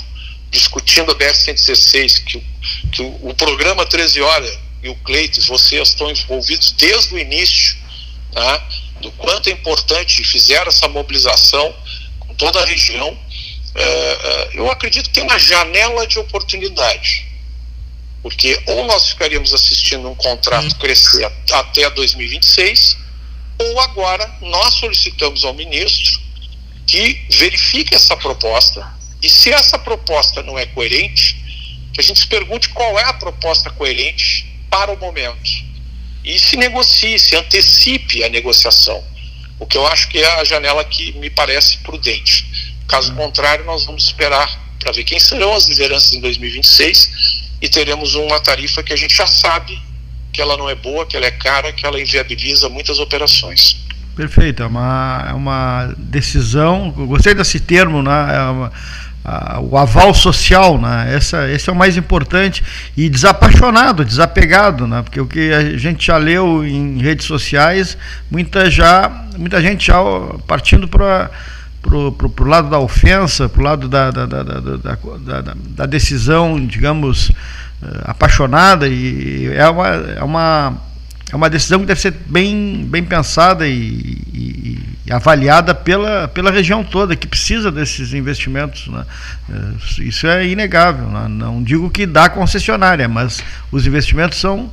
discutindo 0.50 1.12
a 1.12 1.16
BR-116, 1.16 2.24
que, 2.24 2.44
que 2.92 3.02
o, 3.02 3.30
o, 3.30 3.36
programa 3.36 3.86
13 3.86 4.22
Horas 4.22 4.58
e 4.82 4.90
o 4.90 4.96
Cleitos, 4.96 5.46
vocês 5.46 5.90
estão 5.90 6.10
envolvidos 6.10 6.72
desde 6.72 7.14
o 7.14 7.20
início, 7.20 7.78
tá? 8.32 8.68
do 9.02 9.12
quanto 9.12 9.48
é 9.48 9.52
importante, 9.52 10.24
fizeram 10.24 10.68
essa 10.68 10.88
mobilização 10.88 11.74
com 12.20 12.34
toda 12.36 12.62
a 12.62 12.66
região. 12.66 13.18
É, 13.76 13.84
é, 13.84 14.50
eu 14.54 14.70
acredito 14.72 15.06
que 15.06 15.14
tem 15.14 15.24
uma 15.24 15.38
janela 15.38 16.06
de 16.08 16.18
oportunidade. 16.20 17.28
Porque 18.22 18.62
ou 18.66 18.86
nós 18.86 19.10
ficaríamos 19.10 19.54
assistindo 19.54 20.10
um 20.10 20.16
contrato 20.16 20.76
crescer 20.76 21.32
até 21.52 21.90
2026, 21.90 22.98
ou 23.60 23.80
agora 23.82 24.38
nós 24.42 24.76
solicitamos 24.76 25.44
ao 25.44 25.54
ministro 25.54 26.20
que 26.88 27.22
verifique 27.30 27.94
essa 27.94 28.16
proposta 28.16 28.98
e 29.22 29.30
se 29.30 29.52
essa 29.52 29.78
proposta 29.78 30.42
não 30.42 30.58
é 30.58 30.66
coerente, 30.66 31.36
que 31.94 32.00
a 32.00 32.04
gente 32.04 32.20
se 32.20 32.28
pergunte 32.28 32.70
qual 32.70 32.98
é 32.98 33.04
a 33.04 33.14
proposta 33.14 33.70
coerente 33.70 34.46
para 34.70 34.92
o 34.92 34.98
momento 34.98 35.68
e 36.24 36.40
se 36.40 36.56
negocie, 36.56 37.20
se 37.20 37.36
antecipe 37.36 38.24
a 38.24 38.30
negociação, 38.30 39.04
o 39.60 39.66
que 39.66 39.78
eu 39.78 39.86
acho 39.88 40.08
que 40.08 40.20
é 40.20 40.40
a 40.40 40.44
janela 40.44 40.84
que 40.86 41.12
me 41.14 41.30
parece 41.30 41.78
prudente. 41.80 42.46
Caso 42.88 43.14
contrário, 43.14 43.66
nós 43.66 43.86
vamos 43.86 44.06
esperar 44.06 44.50
para 44.80 44.94
ver 44.94 45.04
quem 45.04 45.20
serão 45.20 45.54
as 45.54 45.66
lideranças 45.68 46.14
em 46.14 46.22
2026 46.22 47.12
e 47.62 47.68
teremos 47.68 48.16
uma 48.16 48.40
tarifa 48.40 48.82
que 48.82 48.94
a 48.94 48.96
gente 48.96 49.16
já 49.16 49.28
sabe 49.28 49.80
que 50.40 50.42
ela 50.42 50.56
não 50.56 50.70
é 50.70 50.76
boa, 50.76 51.06
que 51.06 51.18
ela 51.18 51.26
é 51.26 51.32
cara, 51.32 51.74
que 51.74 51.86
ela 51.86 52.00
inviabiliza 52.00 52.70
muitas 52.70 52.98
operações. 52.98 53.78
Perfeito, 54.16 54.64
é 54.64 54.66
uma, 54.66 55.26
é 55.32 55.34
uma 55.34 55.94
decisão, 55.98 56.92
gostei 56.92 57.34
desse 57.34 57.60
termo, 57.60 58.02
né? 58.02 58.36
É 58.36 58.42
uma, 58.44 58.72
a, 59.26 59.60
o 59.60 59.78
aval 59.78 60.14
social, 60.14 60.80
né? 60.80 61.14
Essa, 61.14 61.50
esse 61.52 61.70
é 61.70 61.74
o 61.74 61.76
mais 61.76 61.98
importante 61.98 62.64
e 62.96 63.10
desapaixonado, 63.10 64.06
desapegado, 64.06 64.88
né? 64.88 65.02
Porque 65.02 65.20
o 65.20 65.28
que 65.28 65.52
a 65.52 65.78
gente 65.78 66.08
já 66.08 66.16
leu 66.16 66.66
em 66.66 67.02
redes 67.02 67.26
sociais, 67.26 67.98
muita 68.32 68.72
já, 68.72 69.26
muita 69.38 69.62
gente 69.62 69.88
já 69.88 69.98
partindo 70.48 70.88
para 70.88 71.30
pro 71.82 72.46
lado 72.46 72.70
da 72.70 72.80
ofensa, 72.80 73.50
pro 73.50 73.62
lado 73.62 73.90
da, 73.90 74.10
da, 74.10 74.26
da, 74.26 74.44
da, 74.44 75.54
da 75.56 75.86
decisão, 75.86 76.66
digamos, 76.66 77.30
apaixonada 78.04 78.88
e 78.88 79.48
é 79.54 79.70
uma, 79.70 79.88
é 79.88 80.24
uma 80.24 80.78
é 81.32 81.36
uma 81.36 81.50
decisão 81.50 81.80
que 81.80 81.86
deve 81.86 82.02
ser 82.02 82.12
bem, 82.26 82.86
bem 82.90 83.04
pensada 83.04 83.68
e, 83.68 83.72
e, 84.34 84.80
e, 85.06 85.14
avaliada 85.14 85.76
pela, 85.76 86.28
pela 86.28 86.50
região 86.50 86.84
toda, 86.84 87.16
que 87.16 87.28
precisa 87.28 87.72
desses 87.72 88.14
investimentos. 88.14 88.88
Né? 88.88 89.06
Eh, 89.52 90.04
isso 90.06 90.26
é 90.26 90.48
inegável. 90.48 91.08
Né? 91.08 91.28
Não 91.30 91.62
digo 91.62 91.90
que 91.92 92.08
dá 92.08 92.30
concessionária, 92.30 93.08
mas 93.08 93.44
os 93.72 93.86
investimentos 93.86 94.40
são 94.40 94.72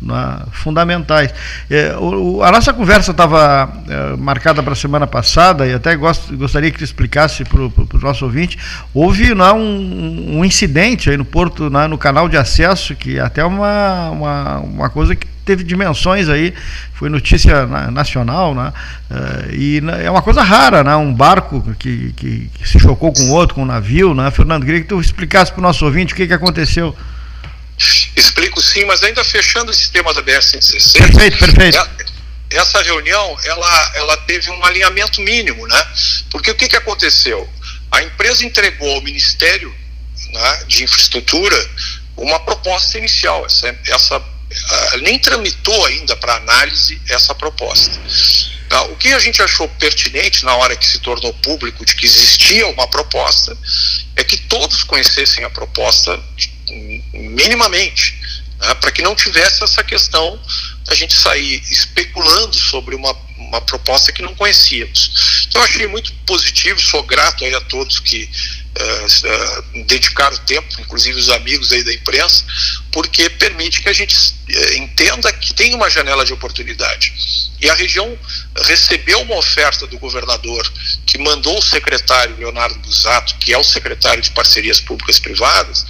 né, 0.00 0.40
fundamentais. 0.52 1.32
É, 1.70 1.96
o, 1.98 2.42
a 2.42 2.50
nossa 2.50 2.72
conversa 2.72 3.10
estava 3.10 3.72
é, 3.88 4.16
marcada 4.16 4.62
para 4.62 4.72
a 4.72 4.76
semana 4.76 5.06
passada, 5.06 5.66
e 5.66 5.72
até 5.72 5.96
gost, 5.96 6.34
gostaria 6.34 6.70
que 6.70 6.78
tu 6.78 6.84
explicasse 6.84 7.44
para 7.44 7.60
o 7.60 8.00
nosso 8.00 8.24
ouvinte. 8.24 8.58
Houve 8.92 9.34
né, 9.34 9.52
um, 9.52 10.38
um, 10.38 10.44
incidente 10.44 11.10
aí 11.10 11.16
no 11.16 11.24
Porto, 11.24 11.70
né, 11.70 11.86
no 11.86 11.98
canal 11.98 12.28
de 12.28 12.36
acesso, 12.36 12.94
que 12.94 13.18
é 13.18 13.20
até 13.20 13.44
uma, 13.44 14.10
uma, 14.10 14.58
uma 14.58 14.90
coisa 14.90 15.14
que 15.14 15.26
teve 15.46 15.62
dimensões 15.62 16.28
aí, 16.28 16.52
foi 16.92 17.08
notícia 17.08 17.66
nacional, 17.92 18.52
né? 18.52 18.72
Uh, 19.08 19.54
e 19.54 19.82
é 20.02 20.10
uma 20.10 20.20
coisa 20.20 20.42
rara, 20.42 20.82
né? 20.82 20.96
Um 20.96 21.14
barco 21.14 21.62
que, 21.78 22.12
que, 22.14 22.50
que, 22.52 22.68
se 22.68 22.80
chocou 22.80 23.12
com 23.12 23.30
outro, 23.30 23.54
com 23.54 23.62
um 23.62 23.66
navio, 23.66 24.12
né? 24.12 24.28
Fernando, 24.32 24.64
queria 24.66 24.80
que 24.80 24.88
tu 24.88 25.00
explicasse 25.00 25.52
para 25.52 25.60
o 25.60 25.62
nosso 25.62 25.84
ouvinte 25.84 26.12
o 26.12 26.16
que, 26.16 26.26
que 26.26 26.34
aconteceu. 26.34 26.94
Explico 28.16 28.60
sim, 28.60 28.84
mas 28.84 29.02
ainda 29.02 29.22
fechando 29.22 29.70
esse 29.70 29.90
tema 29.90 30.12
da 30.14 30.22
BR-116. 30.22 30.92
Perfeito, 30.98 31.38
perfeito. 31.38 31.78
É, 31.78 32.56
essa 32.56 32.80
reunião, 32.82 33.36
ela, 33.44 33.92
ela 33.96 34.16
teve 34.18 34.50
um 34.50 34.64
alinhamento 34.64 35.20
mínimo, 35.20 35.66
né? 35.66 35.86
Porque 36.30 36.50
o 36.50 36.54
que, 36.54 36.68
que 36.68 36.76
aconteceu? 36.76 37.48
A 37.90 38.02
empresa 38.02 38.44
entregou 38.44 38.94
ao 38.94 39.02
Ministério 39.02 39.74
né, 40.32 40.64
de 40.66 40.84
Infraestrutura 40.84 41.70
uma 42.16 42.40
proposta 42.40 42.98
inicial. 42.98 43.44
Essa, 43.44 43.78
essa 43.86 44.18
uh, 44.18 44.98
nem 45.02 45.18
tramitou 45.18 45.84
ainda 45.86 46.16
para 46.16 46.36
análise 46.36 47.00
essa 47.08 47.34
proposta. 47.34 47.98
Uh, 48.72 48.92
o 48.92 48.96
que 48.96 49.12
a 49.12 49.18
gente 49.18 49.42
achou 49.42 49.68
pertinente 49.68 50.44
na 50.44 50.54
hora 50.54 50.76
que 50.76 50.86
se 50.86 50.98
tornou 51.00 51.32
público 51.34 51.84
de 51.84 51.94
que 51.94 52.06
existia 52.06 52.66
uma 52.68 52.86
proposta 52.88 53.56
é 54.16 54.24
que 54.24 54.36
todos 54.36 54.82
conhecessem 54.82 55.44
a 55.44 55.50
proposta 55.50 56.18
minimamente, 57.12 58.14
né, 58.58 58.74
para 58.74 58.90
que 58.90 59.02
não 59.02 59.14
tivesse 59.14 59.62
essa 59.62 59.82
questão 59.84 60.40
da 60.84 60.94
gente 60.94 61.14
sair 61.14 61.62
especulando 61.70 62.56
sobre 62.56 62.94
uma, 62.94 63.14
uma 63.36 63.60
proposta 63.60 64.12
que 64.12 64.22
não 64.22 64.34
conhecíamos. 64.34 65.46
Então, 65.48 65.62
achei 65.62 65.86
muito 65.86 66.12
positivo, 66.26 66.80
sou 66.80 67.02
grato 67.02 67.44
aí 67.44 67.54
a 67.54 67.60
todos 67.62 67.98
que 67.98 68.24
uh, 68.24 69.80
uh, 69.80 69.84
dedicaram 69.84 70.36
tempo, 70.38 70.68
inclusive 70.80 71.18
os 71.18 71.28
amigos 71.30 71.72
aí 71.72 71.82
da 71.82 71.92
imprensa, 71.92 72.44
porque 72.92 73.28
permite 73.30 73.82
que 73.82 73.88
a 73.88 73.92
gente 73.92 74.14
uh, 74.16 74.74
entenda 74.74 75.32
que 75.32 75.54
tem 75.54 75.74
uma 75.74 75.90
janela 75.90 76.24
de 76.24 76.32
oportunidade. 76.32 77.12
E 77.60 77.70
a 77.70 77.74
região 77.74 78.16
recebeu 78.64 79.22
uma 79.22 79.36
oferta 79.36 79.86
do 79.86 79.98
governador, 79.98 80.70
que 81.06 81.18
mandou 81.18 81.58
o 81.58 81.62
secretário 81.62 82.36
Leonardo 82.36 82.78
Busato, 82.80 83.34
que 83.38 83.52
é 83.52 83.58
o 83.58 83.64
secretário 83.64 84.22
de 84.22 84.30
Parcerias 84.30 84.78
Públicas 84.78 85.18
Privadas? 85.18 85.84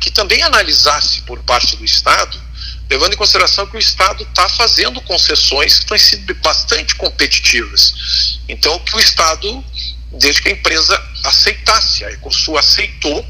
Que 0.00 0.10
também 0.10 0.42
analisasse 0.42 1.22
por 1.22 1.42
parte 1.42 1.76
do 1.76 1.84
Estado 1.84 2.50
levando 2.90 3.12
em 3.12 3.16
consideração 3.16 3.66
que 3.68 3.76
o 3.76 3.78
Estado 3.78 4.24
está 4.24 4.48
fazendo 4.48 5.00
concessões 5.02 5.78
que 5.78 5.86
têm 5.86 5.96
sido 5.96 6.34
bastante 6.34 6.96
competitivas. 6.96 8.40
Então, 8.48 8.80
que 8.80 8.96
o 8.96 8.98
Estado 8.98 9.64
desde 10.12 10.42
que 10.42 10.48
a 10.48 10.52
empresa 10.52 11.02
aceitasse. 11.24 12.04
A 12.04 12.10
Ecosul 12.10 12.58
aceitou, 12.58 13.24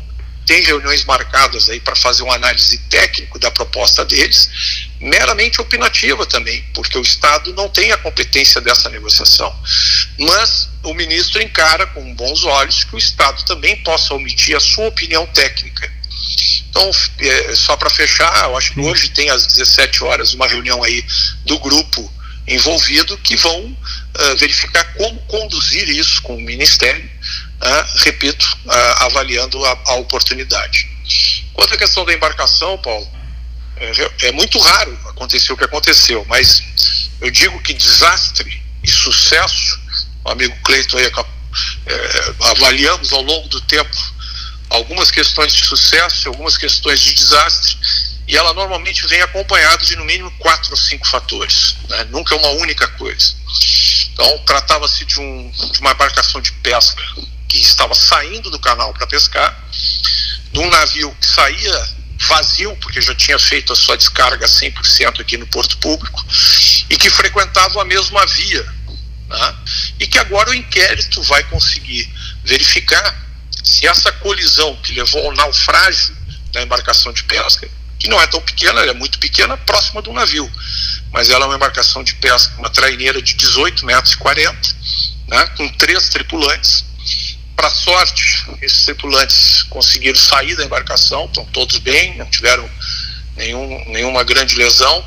tem 0.51 0.63
reuniões 0.63 1.05
marcadas 1.05 1.71
aí 1.71 1.79
para 1.79 1.95
fazer 1.95 2.25
uma 2.25 2.35
análise 2.35 2.77
técnica 2.91 3.39
da 3.39 3.53
proposta 3.53 4.05
deles, 4.05 4.51
meramente 4.99 5.61
opinativa 5.61 6.27
também, 6.27 6.61
porque 6.75 6.99
o 6.99 7.03
Estado 7.03 7.55
não 7.55 7.69
tem 7.69 7.93
a 7.93 7.97
competência 7.97 8.61
dessa 8.61 8.91
negociação. 8.91 9.55
Mas 10.19 10.69
o 10.83 10.93
ministro 10.93 11.41
encara 11.41 11.87
com 11.87 12.17
bons 12.17 12.43
olhos 12.43 12.83
que 12.83 12.97
o 12.97 12.99
Estado 12.99 13.45
também 13.45 13.77
possa 13.85 14.13
omitir 14.13 14.57
a 14.57 14.61
sua 14.61 14.89
opinião 14.89 15.25
técnica. 15.29 15.89
Então, 16.69 16.91
é, 17.21 17.55
só 17.55 17.77
para 17.77 17.89
fechar, 17.89 18.49
eu 18.49 18.57
acho 18.57 18.73
que 18.73 18.81
hoje 18.81 19.11
tem 19.11 19.31
às 19.31 19.47
17 19.47 20.03
horas 20.03 20.35
uma 20.35 20.49
reunião 20.49 20.83
aí 20.83 21.07
do 21.45 21.61
grupo 21.61 22.13
envolvido 22.49 23.17
que 23.19 23.37
vão 23.37 23.67
uh, 23.67 24.37
verificar 24.37 24.83
como 24.95 25.17
conduzir 25.29 25.89
isso 25.89 26.21
com 26.23 26.37
o 26.37 26.41
Ministério, 26.41 27.09
repito, 27.97 28.59
avaliando 29.01 29.65
a, 29.65 29.79
a, 29.87 29.95
oportunidade. 29.97 30.89
Quanto 31.53 31.75
à 31.75 31.77
questão 31.79 32.05
da 32.05 32.15
embarcação, 32.15 32.79
Paulo, 32.79 33.07
é, 33.77 34.29
é, 34.29 34.33
muito 34.33 34.59
raro 34.59 34.99
acontecer 35.09 35.53
o 35.53 35.57
que 35.57 35.65
aconteceu, 35.65 36.25
mas 36.29 36.63
eu 37.21 37.31
digo 37.31 37.61
que 37.63 37.73
desastre 37.73 38.63
e 38.83 38.91
sucesso, 38.91 39.79
o 40.25 40.31
amigo 40.31 40.57
Cleiton 40.63 40.99
aí 40.99 41.07
é, 41.87 42.35
avaliamos 42.51 43.13
ao 43.13 43.23
longo 43.23 43.49
do 43.49 43.61
tempo 43.63 43.97
algumas 44.69 45.11
questões 45.11 45.53
de 45.53 45.65
sucesso, 45.65 46.29
algumas 46.29 46.57
questões 46.57 47.01
de 47.01 47.13
desastre, 47.15 47.77
e 48.29 48.37
ela 48.37 48.55
normalmente 48.55 49.07
vem 49.09 49.21
acompanhada 49.23 49.85
de 49.85 49.97
no 49.97 50.05
mínimo 50.05 50.31
quatro 50.39 50.71
ou 50.71 50.77
cinco 50.77 51.07
fatores, 51.09 51.77
né? 51.89 52.05
nunca 52.11 52.35
é 52.35 52.39
uma 52.39 52.51
única 52.51 52.87
coisa. 52.89 53.35
Então, 54.13 54.39
tratava-se 54.47 55.05
de, 55.05 55.19
um, 55.19 55.51
de 55.51 55.81
uma 55.81 55.91
embarcação 55.91 56.41
de 56.41 56.53
pesca 56.53 57.03
que 57.51 57.59
estava 57.59 57.97
saindo 57.97 58.49
do 58.49 58.61
canal 58.61 58.95
para 58.95 59.09
pescar, 59.09 59.61
de 60.53 60.61
um 60.61 60.71
navio 60.71 61.15
que 61.21 61.27
saía 61.27 61.89
vazio, 62.29 62.77
porque 62.77 63.01
já 63.01 63.13
tinha 63.15 63.39
feito 63.39 63.73
a 63.73 63.77
sua 63.77 63.97
descarga 63.97 64.47
100% 64.47 65.21
aqui 65.21 65.37
no 65.37 65.47
Porto 65.49 65.77
Público, 65.79 66.25
e 66.89 66.97
que 66.97 67.11
frequentava 67.11 67.83
a 67.83 67.85
mesma 67.85 68.25
via. 68.27 68.63
Né? 69.29 69.57
E 69.99 70.07
que 70.07 70.19
agora 70.19 70.51
o 70.51 70.55
inquérito 70.55 71.21
vai 71.25 71.43
conseguir 71.45 72.09
verificar 72.45 73.29
se 73.65 73.87
essa 73.87 74.13
colisão 74.13 74.77
que 74.77 74.93
levou 74.93 75.27
ao 75.27 75.35
naufrágio 75.35 76.17
da 76.53 76.63
embarcação 76.63 77.13
de 77.13 77.25
pesca 77.25 77.69
que 77.99 78.09
não 78.09 78.21
é 78.21 78.27
tão 78.27 78.41
pequena, 78.41 78.81
ela 78.81 78.93
é 78.93 78.95
muito 78.95 79.19
pequena, 79.19 79.59
próxima 79.59 80.03
um 80.09 80.13
navio. 80.15 80.51
Mas 81.13 81.29
ela 81.29 81.45
é 81.45 81.49
uma 81.49 81.57
embarcação 81.57 82.03
de 82.03 82.15
pesca, 82.15 82.55
uma 82.59 82.71
traineira 82.71 83.21
de 83.21 83.35
18 83.35 83.85
metros 83.85 84.15
e 84.15 84.17
40, 84.17 84.59
né, 85.29 85.47
com 85.57 85.69
três 85.75 86.09
tripulantes. 86.09 86.85
Para 87.61 87.69
sorte, 87.69 88.47
esses 88.63 88.87
tripulantes 88.87 89.65
conseguiram 89.65 90.19
sair 90.19 90.57
da 90.57 90.65
embarcação, 90.65 91.27
estão 91.27 91.45
todos 91.45 91.77
bem, 91.77 92.17
não 92.17 92.25
tiveram 92.25 92.67
nenhum, 93.37 93.85
nenhuma 93.91 94.25
grande 94.25 94.55
lesão. 94.55 95.05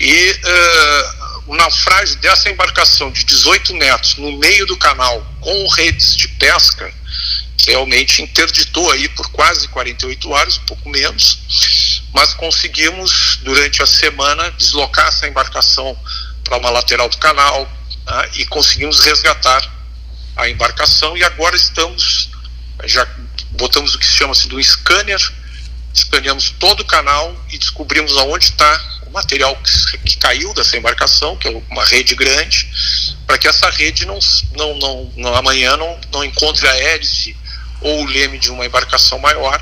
E 0.00 0.30
uh, 0.32 1.42
o 1.48 1.54
naufrágio 1.54 2.16
dessa 2.16 2.48
embarcação 2.48 3.10
de 3.10 3.24
18 3.24 3.74
metros 3.74 4.16
no 4.16 4.38
meio 4.38 4.64
do 4.64 4.74
canal, 4.78 5.22
com 5.38 5.68
redes 5.68 6.16
de 6.16 6.28
pesca, 6.28 6.90
realmente 7.66 8.22
interditou 8.22 8.90
aí 8.90 9.06
por 9.10 9.30
quase 9.30 9.68
48 9.68 10.30
horas, 10.30 10.56
um 10.56 10.64
pouco 10.64 10.88
menos, 10.88 12.00
mas 12.14 12.32
conseguimos 12.32 13.38
durante 13.42 13.82
a 13.82 13.86
semana 13.86 14.50
deslocar 14.52 15.08
essa 15.08 15.28
embarcação 15.28 15.94
para 16.42 16.56
uma 16.56 16.70
lateral 16.70 17.10
do 17.10 17.18
canal 17.18 17.70
né, 18.06 18.30
e 18.36 18.46
conseguimos 18.46 19.00
resgatar 19.00 19.79
a 20.40 20.48
embarcação 20.48 21.16
e 21.16 21.24
agora 21.24 21.56
estamos 21.56 22.30
já 22.84 23.06
botamos 23.52 23.94
o 23.94 23.98
que 23.98 24.06
se 24.06 24.14
chama-se 24.14 24.48
do 24.48 24.62
scanner 24.62 25.20
escaneamos 25.94 26.50
todo 26.50 26.80
o 26.80 26.84
canal 26.84 27.34
e 27.52 27.58
descobrimos 27.58 28.16
aonde 28.16 28.46
está 28.46 29.00
o 29.06 29.10
material 29.10 29.56
que, 29.56 29.98
que, 29.98 30.16
caiu 30.18 30.54
dessa 30.54 30.76
embarcação, 30.76 31.36
que 31.36 31.48
é 31.48 31.62
uma 31.68 31.84
rede 31.84 32.14
grande, 32.14 32.70
para 33.26 33.36
que 33.36 33.48
essa 33.48 33.68
rede 33.70 34.06
não, 34.06 34.18
não, 34.52 34.78
não, 34.78 35.12
não 35.16 35.34
amanhã 35.34 35.76
não, 35.76 36.00
não 36.12 36.24
encontre 36.24 36.68
a 36.68 36.76
hélice 36.76 37.36
ou 37.80 38.02
o 38.02 38.06
leme 38.06 38.38
de 38.38 38.50
uma 38.50 38.66
embarcação 38.66 39.18
maior 39.18 39.60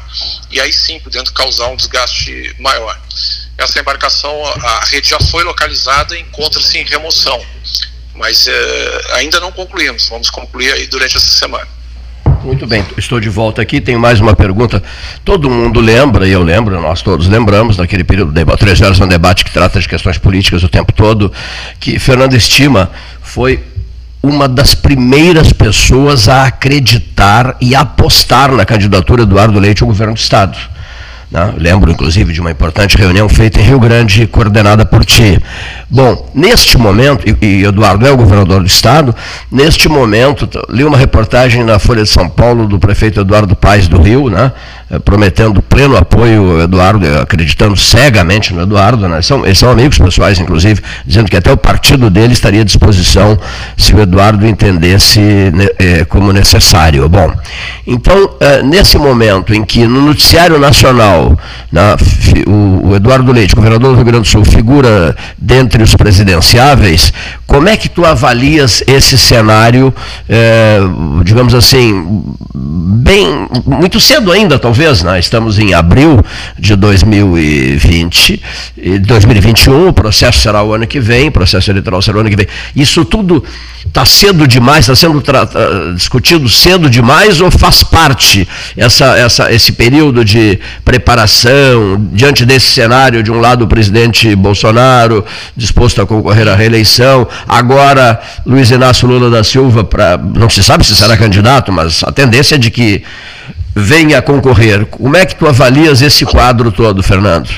e 0.51 0.61
aí 0.61 0.73
sim 0.73 0.99
podendo 1.01 1.33
causar 1.33 1.69
um 1.69 1.77
desgaste 1.77 2.55
maior. 2.59 3.01
Essa 3.57 3.81
embarcação, 3.81 4.45
a 4.45 4.85
rede 4.85 5.09
já 5.09 5.19
foi 5.19 5.43
localizada 5.45 6.17
e 6.17 6.21
encontra-se 6.21 6.79
em 6.79 6.85
remoção, 6.85 7.45
mas 8.19 8.47
é, 8.49 9.01
ainda 9.15 9.41
não 9.41 9.53
concluímos. 9.53 10.09
Vamos 10.09 10.29
concluir 10.29 10.73
aí 10.73 10.87
durante 10.87 11.17
essa 11.17 11.39
semana. 11.39 11.67
Muito 12.45 12.67
bem, 12.67 12.85
estou 12.97 13.19
de 13.21 13.29
volta 13.29 13.63
aqui. 13.63 13.81
Tenho 13.81 13.99
mais 13.99 14.21
uma 14.21 14.35
pergunta. 14.35 14.83
Todo 15.25 15.51
mundo 15.51 15.81
lembra, 15.81 16.27
e 16.27 16.33
eu 16.33 16.43
lembro, 16.43 16.81
nós 16.81 17.03
todos 17.03 17.29
lembramos, 17.29 17.77
naquele 17.77 18.05
período, 18.05 18.33
três 18.57 18.81
horas, 18.81 19.01
um 19.01 19.09
debate 19.09 19.45
que 19.45 19.51
trata 19.51 19.81
de 19.81 19.89
questões 19.89 20.19
políticas 20.19 20.63
o 20.63 20.69
tempo 20.69 20.93
todo, 20.93 21.33
que 21.81 21.99
Fernando 21.99 22.35
Estima 22.35 22.91
foi 23.21 23.63
uma 24.23 24.49
das 24.49 24.75
primeiras 24.75 25.53
pessoas 25.53 26.29
a 26.29 26.45
acreditar 26.45 27.57
e 27.61 27.75
apostar 27.75 28.53
na 28.53 28.65
candidatura 28.65 29.25
do 29.25 29.33
Eduardo 29.33 29.59
Leite 29.59 29.83
ao 29.83 29.89
governo 29.89 30.15
do 30.15 30.19
Estado. 30.19 30.59
Né? 31.31 31.55
Lembro, 31.59 31.91
inclusive, 31.91 32.33
de 32.33 32.41
uma 32.41 32.51
importante 32.51 32.97
reunião 32.97 33.29
feita 33.29 33.61
em 33.61 33.65
Rio 33.65 33.79
Grande, 33.79 34.27
coordenada 34.27 34.87
por 34.87 35.05
ti. 35.05 35.39
Bom, 35.91 36.31
neste 36.35 36.79
momento, 36.79 37.25
e, 37.43 37.65
Eduardo 37.65 38.07
é 38.07 38.11
o 38.11 38.17
governador 38.17 38.61
do 38.61 38.67
Estado, 38.67 39.15
neste 39.51 39.89
momento, 39.89 40.49
li 40.71 40.85
uma 40.85 40.97
reportagem 40.97 41.65
na 41.65 41.79
Folha 41.79 42.03
de 42.03 42.09
São 42.09 42.29
Paulo 42.29 42.67
do 42.67 42.79
prefeito 42.79 43.21
Eduardo 43.21 43.55
Paes 43.55 43.89
do 43.89 44.01
Rio, 44.01 44.31
né? 44.31 44.53
Eh, 44.91 44.99
prometendo 44.99 45.61
pleno 45.61 45.99
apoio 45.99 46.53
ao 46.53 46.61
Eduardo, 46.63 47.07
acreditando 47.21 47.77
cegamente 47.77 48.55
no 48.55 48.63
Eduardo, 48.63 49.07
né? 49.07 49.21
são, 49.21 49.45
eles 49.45 49.59
são 49.59 49.71
amigos 49.71 49.99
pessoais, 49.99 50.41
inclusive, 50.41 50.81
dizendo 51.05 51.29
que 51.29 51.37
até 51.37 51.53
o 51.53 51.59
partido 51.59 52.09
dele 52.09 52.33
estaria 52.33 52.63
à 52.63 52.65
disposição 52.65 53.39
se 53.77 53.95
o 53.95 54.01
Eduardo 54.01 54.47
entendesse 54.47 55.21
né, 55.21 55.67
eh, 55.79 56.07
como 56.07 56.33
necessário. 56.33 57.07
Bom, 57.07 57.31
então, 57.87 58.31
eh, 58.41 58.63
nesse 58.63 58.97
momento 58.97 59.53
em 59.53 59.63
que 59.63 59.87
no 59.87 60.01
noticiário 60.01 60.59
nacional 60.59 61.39
né, 61.71 61.95
o, 62.47 62.89
o 62.89 62.97
Eduardo 62.97 63.31
Leite, 63.31 63.55
governador 63.55 63.91
do 63.91 63.97
Rio 63.97 64.07
Grande 64.07 64.23
do 64.23 64.27
Sul, 64.27 64.43
figura 64.43 65.15
dentre 65.37 65.83
os 65.83 65.95
presidenciáveis, 65.95 67.13
como 67.47 67.69
é 67.69 67.77
que 67.77 67.91
tu 67.91 68.07
avalias 68.07 68.83
esse 68.87 69.17
cenário, 69.17 69.93
digamos 71.25 71.55
assim, 71.55 72.23
bem, 72.55 73.49
muito 73.65 73.99
cedo 73.99 74.31
ainda, 74.31 74.59
talvez, 74.59 74.78
talvez, 74.79 75.03
né? 75.03 75.19
estamos 75.19 75.59
em 75.59 75.75
abril 75.75 76.25
de 76.57 76.77
2020, 76.77 78.41
2021, 79.05 79.89
o 79.89 79.93
processo 79.93 80.39
será 80.39 80.63
o 80.63 80.73
ano 80.73 80.87
que 80.87 81.01
vem, 81.01 81.29
o 81.29 81.33
processo 81.33 81.69
eleitoral 81.69 82.01
será 82.01 82.19
o 82.19 82.21
ano 82.21 82.31
que 82.31 82.37
vem. 82.37 82.47
Isso 82.77 83.05
tudo 83.05 83.43
está 83.85 84.05
cedo 84.05 84.47
demais, 84.47 84.89
está 84.89 84.95
sendo 84.95 85.21
discutido 85.97 86.49
cedo 86.49 86.89
demais 86.89 87.41
ou 87.41 87.51
faz 87.51 87.83
parte 87.83 88.47
essa, 88.77 89.19
essa, 89.19 89.53
esse 89.53 89.73
período 89.73 90.25
de 90.25 90.61
preparação 90.85 91.97
diante 92.13 92.47
desse 92.47 92.69
cenário, 92.69 93.21
de 93.21 93.33
um 93.33 93.41
lado 93.41 93.65
o 93.65 93.69
presidente 93.69 94.33
Bolsonaro 94.37 95.25
disposto 95.57 96.01
a 96.01 96.07
concorrer 96.07 96.47
à 96.47 96.55
reeleição, 96.55 97.27
agora 97.49 98.21
Luiz 98.47 98.71
Inácio 98.71 99.09
Lula 99.09 99.29
da 99.29 99.43
Silva, 99.43 99.83
pra, 99.83 100.17
não 100.17 100.49
se 100.49 100.63
sabe 100.63 100.87
se 100.87 100.95
será 100.95 101.17
candidato, 101.17 101.73
mas 101.73 102.05
a 102.05 102.13
tendência 102.13 102.55
é 102.55 102.59
de 102.59 102.71
que 102.71 103.03
venha 103.75 104.19
a 104.19 104.23
concorrer. 104.23 104.87
Como 104.87 105.17
é 105.17 105.25
que 105.25 105.35
tu 105.35 105.47
avalias 105.47 106.03
esse 106.03 106.25
quadro 106.25 106.73
todo, 106.73 107.03
Fernando? 107.03 107.49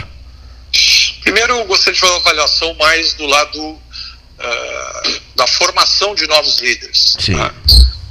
Primeiro, 1.22 1.54
eu 1.54 1.64
gostaria 1.64 1.94
de 1.94 2.00
fazer 2.00 2.12
uma 2.12 2.20
avaliação 2.20 2.74
mais 2.74 3.14
do 3.14 3.26
lado 3.26 3.60
uh, 3.60 5.20
da 5.36 5.46
formação 5.46 6.14
de 6.14 6.26
novos 6.26 6.58
líderes. 6.60 7.16
Tá? 7.26 7.54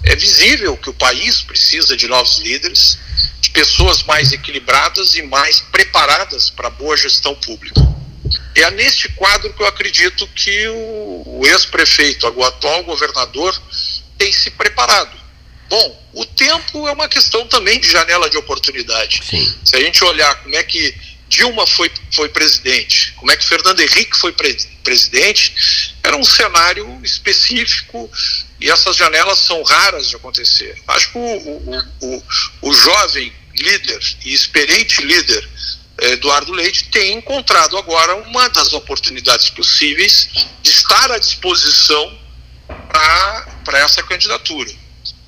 É 0.04 0.16
visível 0.16 0.78
que 0.78 0.90
o 0.90 0.94
país 0.94 1.42
precisa 1.42 1.96
de 1.96 2.08
novos 2.08 2.40
líderes, 2.40 2.98
de 3.42 3.50
pessoas 3.50 4.04
mais 4.04 4.32
equilibradas 4.32 5.16
e 5.16 5.22
mais 5.22 5.60
preparadas 5.60 6.50
para 6.50 6.70
boa 6.70 6.96
gestão 6.96 7.36
pública. 7.36 7.82
É 8.56 8.70
neste 8.72 9.10
quadro 9.10 9.54
que 9.54 9.62
eu 9.62 9.68
acredito 9.68 10.28
que 10.36 10.68
o, 10.68 11.40
o 11.40 11.42
ex-prefeito, 11.46 12.28
o 12.28 12.44
atual 12.44 12.84
governador, 12.84 13.60
tem 14.18 14.32
se 14.32 14.52
preparado. 14.52 15.19
Bom, 15.70 16.04
o 16.14 16.26
tempo 16.26 16.88
é 16.88 16.92
uma 16.92 17.08
questão 17.08 17.48
também 17.48 17.80
de 17.80 17.90
janela 17.90 18.30
de 18.30 18.38
oportunidade. 18.38 19.22
Sim. 19.24 19.56
Se 19.64 19.76
a 19.76 19.80
gente 19.80 20.04
olhar 20.04 20.36
como 20.42 20.56
é 20.56 20.64
que 20.64 20.96
Dilma 21.30 21.68
foi, 21.68 21.92
foi 22.12 22.28
presidente, 22.30 23.14
como 23.16 23.32
é 23.32 23.38
que 23.38 23.46
Fernando 23.46 23.80
Henrique 23.80 24.18
foi 24.18 24.32
pre 24.32 24.58
presidente, 24.84 25.94
era 26.04 26.18
um 26.18 26.24
cenário 26.24 27.00
específico 27.04 28.10
e 28.60 28.72
essas 28.72 28.96
janelas 28.96 29.38
são 29.38 29.62
raras 29.62 30.10
de 30.10 30.16
acontecer. 30.16 30.82
Acho 30.88 31.12
que 31.12 31.18
o, 31.20 31.22
o, 31.22 31.84
o, 32.02 32.24
o 32.64 32.74
jovem 32.74 33.32
líder 33.56 34.00
e 34.26 34.34
experiente 34.34 35.04
líder 35.04 35.48
eh, 36.02 36.14
Eduardo 36.14 36.52
Leite 36.52 36.86
tem 36.86 37.14
encontrado 37.14 37.78
agora 37.78 38.16
uma 38.16 38.50
das 38.50 38.74
oportunidades 38.74 39.50
possíveis 39.52 40.30
de 40.64 40.72
estar 40.72 41.12
à 41.12 41.20
disposição 41.20 42.18
para 43.64 43.80
essa 43.80 44.02
candidatura. 44.04 44.72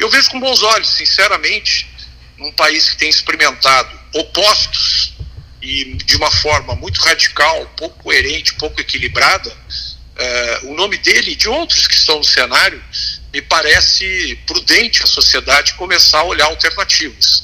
Eu 0.01 0.09
vejo 0.09 0.31
com 0.31 0.39
bons 0.39 0.63
olhos, 0.63 0.89
sinceramente, 0.89 1.87
num 2.35 2.51
país 2.53 2.89
que 2.89 2.97
tem 2.97 3.07
experimentado 3.07 3.87
opostos 4.15 5.13
e 5.61 5.93
de 5.93 6.15
uma 6.15 6.31
forma 6.31 6.73
muito 6.75 6.99
radical, 7.01 7.71
pouco 7.77 8.03
coerente, 8.03 8.55
pouco 8.55 8.81
equilibrada, 8.81 9.47
uh, 9.51 10.71
o 10.71 10.73
nome 10.73 10.97
dele 10.97 11.33
e 11.33 11.35
de 11.35 11.47
outros 11.47 11.85
que 11.85 11.93
estão 11.93 12.17
no 12.17 12.23
cenário, 12.23 12.83
me 13.31 13.43
parece 13.43 14.39
prudente 14.47 15.03
a 15.03 15.05
sociedade 15.05 15.75
começar 15.75 16.21
a 16.21 16.23
olhar 16.23 16.45
alternativas. 16.45 17.43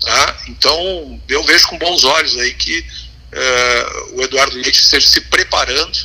Tá? 0.00 0.38
Então, 0.46 1.20
eu 1.28 1.42
vejo 1.42 1.66
com 1.66 1.78
bons 1.78 2.04
olhos 2.04 2.38
aí 2.38 2.54
que 2.54 2.78
uh, 2.78 4.14
o 4.14 4.22
Eduardo 4.22 4.56
Leite 4.56 4.80
esteja 4.80 5.08
se 5.08 5.22
preparando 5.22 5.98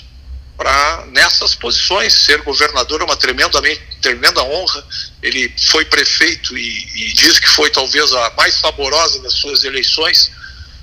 para 0.57 1.05
nessas 1.11 1.53
posições 1.53 2.15
ser 2.15 2.41
governador 2.41 3.01
é 3.01 3.03
uma 3.03 3.15
tremendamente 3.15 3.92
tremenda 4.03 4.43
honra. 4.43 4.85
Ele 5.21 5.51
foi 5.71 5.85
prefeito 5.85 6.55
e, 6.55 7.09
e 7.09 7.13
diz 7.13 7.39
que 7.39 7.49
foi 7.49 7.71
talvez 7.71 8.13
a 8.13 8.29
mais 8.37 8.53
saborosa 8.53 9.19
das 9.23 9.33
suas 9.33 9.63
eleições 9.63 10.31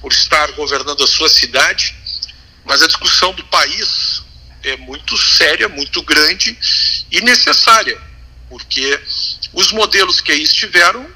por 0.01 0.13
estar 0.13 0.51
governando 0.53 1.05
a 1.05 1.07
sua 1.07 1.29
cidade. 1.29 1.95
Mas 2.65 2.83
a 2.83 2.89
discussão 2.89 3.33
do 3.35 3.45
país 3.45 4.23
é 4.65 4.77
muito 4.77 5.17
séria 5.17 5.69
muito 5.69 6.03
grande 6.03 6.57
e 7.11 7.21
necessária 7.21 7.99
porque 8.49 9.01
os 9.53 9.73
modelos 9.73 10.21
que 10.21 10.33
aí 10.33 10.43
estiveram 10.43 11.09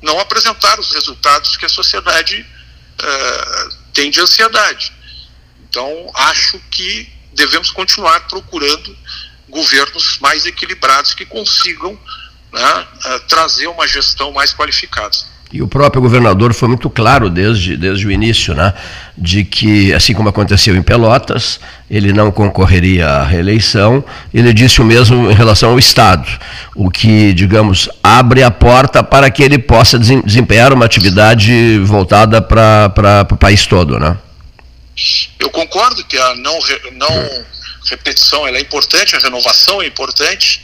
não 0.00 0.18
apresentaram 0.18 0.80
os 0.80 0.92
resultados 0.92 1.56
que 1.56 1.66
a 1.66 1.68
sociedade 1.68 2.40
uh, 2.40 3.76
tem 3.92 4.10
de 4.10 4.20
ansiedade. 4.20 4.92
Então 5.68 6.10
acho 6.14 6.58
que 6.70 7.12
devemos 7.34 7.70
continuar 7.70 8.20
procurando 8.28 8.96
governos 9.50 10.18
mais 10.20 10.46
equilibrados 10.46 11.12
que 11.14 11.26
consigam 11.26 11.98
né, 12.52 12.86
eh, 13.04 13.18
trazer 13.28 13.66
uma 13.66 13.86
gestão 13.86 14.32
mais 14.32 14.52
qualificada. 14.52 15.16
E 15.52 15.60
o 15.60 15.66
próprio 15.66 16.00
governador 16.00 16.54
foi 16.54 16.68
muito 16.68 16.88
claro 16.88 17.28
desde, 17.28 17.76
desde 17.76 18.06
o 18.06 18.10
início, 18.10 18.54
né, 18.54 18.72
de 19.18 19.42
que, 19.42 19.92
assim 19.92 20.14
como 20.14 20.28
aconteceu 20.28 20.76
em 20.76 20.82
Pelotas, 20.82 21.58
ele 21.90 22.12
não 22.12 22.30
concorreria 22.30 23.08
à 23.08 23.24
reeleição. 23.24 24.04
Ele 24.32 24.52
disse 24.52 24.80
o 24.80 24.84
mesmo 24.84 25.28
em 25.28 25.34
relação 25.34 25.70
ao 25.70 25.78
Estado, 25.78 26.28
o 26.76 26.88
que, 26.88 27.32
digamos, 27.32 27.88
abre 28.00 28.44
a 28.44 28.50
porta 28.50 29.02
para 29.02 29.28
que 29.28 29.42
ele 29.42 29.58
possa 29.58 29.98
desempenhar 29.98 30.72
uma 30.72 30.84
atividade 30.84 31.80
voltada 31.80 32.40
para 32.40 33.26
o 33.28 33.36
país 33.36 33.66
todo, 33.66 33.98
né? 33.98 34.16
Eu 35.40 35.50
concordo 35.50 36.04
que 36.04 36.16
a 36.16 36.34
não, 36.36 36.58
não 36.92 37.44
repetição 37.90 38.46
é 38.46 38.60
importante, 38.60 39.16
a 39.16 39.18
renovação 39.18 39.82
é 39.82 39.86
importante, 39.86 40.62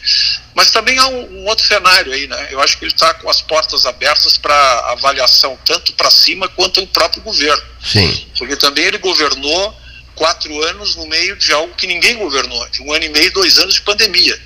mas 0.54 0.70
também 0.70 0.98
há 0.98 1.06
um, 1.08 1.40
um 1.40 1.46
outro 1.46 1.66
cenário 1.66 2.12
aí, 2.12 2.26
né? 2.26 2.48
Eu 2.50 2.60
acho 2.60 2.78
que 2.78 2.84
ele 2.84 2.92
está 2.92 3.12
com 3.14 3.28
as 3.28 3.42
portas 3.42 3.84
abertas 3.84 4.38
para 4.38 4.54
avaliação 4.92 5.58
tanto 5.64 5.92
para 5.94 6.10
cima 6.10 6.48
quanto 6.48 6.80
o 6.80 6.86
próprio 6.86 7.22
governo. 7.22 7.62
Sim. 7.84 8.26
Porque 8.38 8.56
também 8.56 8.84
ele 8.84 8.98
governou 8.98 9.76
quatro 10.14 10.62
anos 10.62 10.96
no 10.96 11.06
meio 11.06 11.36
de 11.36 11.52
algo 11.52 11.74
que 11.74 11.86
ninguém 11.86 12.16
governou, 12.16 12.68
de 12.70 12.82
um 12.82 12.92
ano 12.92 13.04
e 13.04 13.08
meio, 13.08 13.32
dois 13.32 13.58
anos 13.58 13.74
de 13.74 13.82
pandemia. 13.82 14.40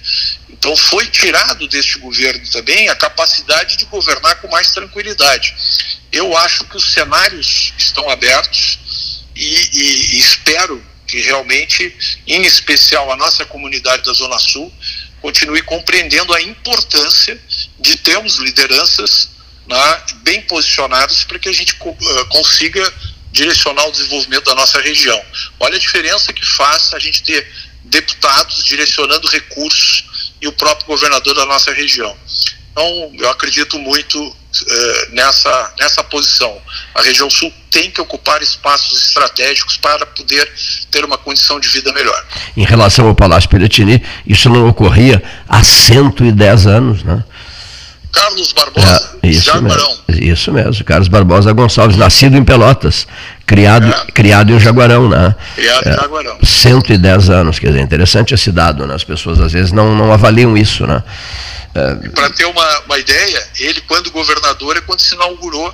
Então 0.48 0.76
foi 0.76 1.06
tirado 1.06 1.68
deste 1.68 1.98
governo 1.98 2.44
também 2.50 2.88
a 2.88 2.96
capacidade 2.96 3.76
de 3.76 3.84
governar 3.84 4.40
com 4.40 4.48
mais 4.48 4.72
tranquilidade. 4.72 5.54
Eu 6.10 6.36
acho 6.36 6.64
que 6.64 6.76
os 6.76 6.92
cenários 6.92 7.72
estão 7.78 8.10
abertos 8.10 8.78
e, 9.36 9.70
e, 9.72 10.16
e 10.16 10.18
espero 10.18 10.84
que 11.11 11.20
realmente, 11.20 11.94
em 12.27 12.42
especial 12.44 13.11
a 13.11 13.16
nossa 13.16 13.44
comunidade 13.44 14.05
da 14.05 14.12
Zona 14.12 14.38
Sul, 14.38 14.73
continue 15.20 15.61
compreendendo 15.62 16.33
a 16.33 16.40
importância 16.40 17.38
de 17.79 17.96
termos 17.96 18.37
lideranças 18.37 19.31
né, 19.66 20.03
bem 20.23 20.40
posicionadas 20.42 21.25
para 21.25 21.38
que 21.38 21.49
a 21.49 21.53
gente 21.53 21.75
uh, 21.75 22.27
consiga 22.29 22.92
direcionar 23.33 23.87
o 23.87 23.92
desenvolvimento 23.92 24.44
da 24.44 24.55
nossa 24.55 24.81
região. 24.81 25.20
Olha 25.59 25.77
a 25.77 25.81
diferença 25.81 26.33
que 26.33 26.44
faz 26.44 26.94
a 26.94 26.99
gente 26.99 27.23
ter 27.23 27.46
deputados 27.85 28.64
direcionando 28.64 29.29
recursos 29.29 30.33
e 30.40 30.46
o 30.46 30.53
próprio 30.53 30.87
governador 30.87 31.35
da 31.35 31.44
nossa 31.46 31.73
região. 31.73 32.16
Então, 32.72 33.11
eu 33.18 33.30
acredito 33.30 33.78
muito 33.78 34.37
eh, 34.68 35.09
nessa, 35.12 35.72
nessa 35.78 36.04
posição. 36.04 36.56
A 36.94 37.02
região 37.02 37.30
sul 37.30 37.52
tem 37.70 37.90
que 37.90 38.00
ocupar 38.00 38.42
espaços 38.42 39.06
estratégicos 39.06 39.76
para 39.76 40.04
poder 40.06 40.50
ter 40.90 41.04
uma 41.04 41.16
condição 41.16 41.61
de 41.61 41.68
vida 41.68 41.92
melhor. 41.92 42.24
Em 42.56 42.64
relação 42.64 43.06
ao 43.06 43.14
Palácio 43.14 43.48
Piratini, 43.48 44.02
isso 44.26 44.48
não 44.48 44.68
ocorria 44.68 45.22
há 45.48 45.62
110 45.62 46.66
anos, 46.66 47.04
né? 47.04 47.22
Carlos 48.12 48.52
Barbosa, 48.52 49.18
é, 49.22 49.28
isso 49.28 49.46
Jaguarão. 49.46 49.98
Mesmo, 50.09 50.24
isso 50.24 50.52
mesmo, 50.52 50.85
Carlos 50.85 51.06
Barbosa 51.06 51.52
Gonçalves, 51.52 51.96
nascido 51.96 52.37
em 52.37 52.44
Pelotas, 52.44 53.06
criado, 53.46 53.88
é. 53.88 54.12
criado 54.12 54.52
em 54.52 54.59
Jaguarão, 54.59 55.09
né? 55.09 55.35
Criado 55.54 55.88
é, 55.88 55.92
em 55.92 55.96
Jaguarão. 55.96 56.38
110 56.42 57.30
anos, 57.30 57.59
quer 57.61 57.68
dizer, 57.68 57.83
interessante 57.83 58.35
esse 58.35 58.50
dado, 58.50 58.85
né? 58.85 58.94
As 58.94 59.04
pessoas 59.04 59.40
às 59.40 59.52
vezes 59.52 59.70
não, 59.70 59.94
não 59.94 60.12
avaliam 60.12 60.56
isso, 60.56 60.87
né? 60.88 61.04
É. 61.74 62.09
Para 62.09 62.30
ter 62.30 62.44
uma, 62.46 62.80
uma 62.80 62.98
ideia, 62.98 63.48
ele, 63.59 63.80
quando 63.83 64.11
governador, 64.11 64.76
é 64.76 64.80
quando 64.80 65.00
se 65.00 65.14
inaugurou 65.14 65.72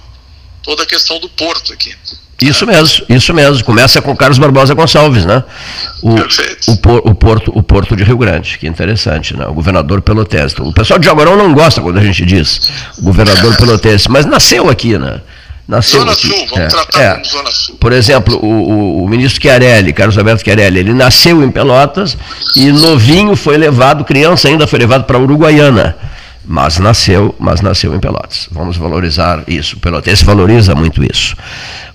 toda 0.63 0.83
a 0.83 0.87
questão 0.87 1.19
do 1.21 1.29
porto 1.29 1.73
aqui. 1.73 1.95
Isso 2.41 2.67
mesmo, 2.67 3.07
isso 3.09 3.33
mesmo. 3.33 3.65
Começa 3.65 4.03
com 4.03 4.15
Carlos 4.15 4.39
Barbosa 4.39 4.75
Gonçalves, 4.75 5.25
né? 5.25 5.43
O, 6.03 6.11
o, 6.11 7.11
o, 7.11 7.15
porto, 7.15 7.51
o 7.55 7.63
Porto 7.63 7.97
de 7.97 8.05
Rio 8.05 8.19
Grande, 8.19 8.59
que 8.59 8.67
interessante, 8.67 9.35
né? 9.35 9.47
O 9.47 9.55
governador 9.55 10.03
pelotense. 10.03 10.55
O 10.61 10.73
pessoal 10.73 10.99
de 10.99 11.07
Jaguarão 11.07 11.35
não 11.37 11.55
gosta 11.55 11.81
quando 11.81 11.99
a 11.99 12.03
gente 12.03 12.27
diz 12.27 12.71
governador 13.01 13.57
pelotense, 13.57 14.11
mas 14.11 14.27
nasceu 14.27 14.69
aqui, 14.69 14.99
né? 14.99 15.23
Nasceu 15.69 16.01
Zona 16.01 16.13
aqui. 16.13 16.29
Sul, 16.29 16.47
vamos 16.51 16.65
é, 16.65 16.69
tratar 16.69 17.03
é. 17.03 17.13
como 17.15 17.25
Zona 17.25 17.51
Sul. 17.51 17.77
Por 17.81 17.93
exemplo, 17.93 18.39
o, 18.41 18.47
o, 18.47 19.05
o, 19.05 19.09
ministro 19.09 19.43
Chiarelli, 19.43 19.93
Carlos 19.93 20.17
Alberto 20.17 20.45
Chiarelli, 20.45 20.79
ele 20.79 20.93
nasceu 20.93 21.43
em 21.43 21.51
Pelotas 21.51 22.17
e 22.55 22.71
novinho 22.71 23.35
foi 23.35 23.57
levado, 23.57 24.05
criança 24.05 24.49
ainda 24.49 24.67
foi 24.67 24.79
levado 24.79 25.05
para 25.05 25.19
Uruguaiana 25.19 25.97
mas 26.47 26.79
nasceu, 26.79 27.35
mas 27.39 27.61
nasceu 27.61 27.95
em 27.95 27.99
Pelotas. 27.99 28.49
Vamos 28.53 28.77
valorizar 28.77 29.43
isso. 29.49 29.77
O 29.77 29.81
pelotense 29.81 30.25
valoriza 30.25 30.75
muito 30.75 31.03
isso. 31.05 31.35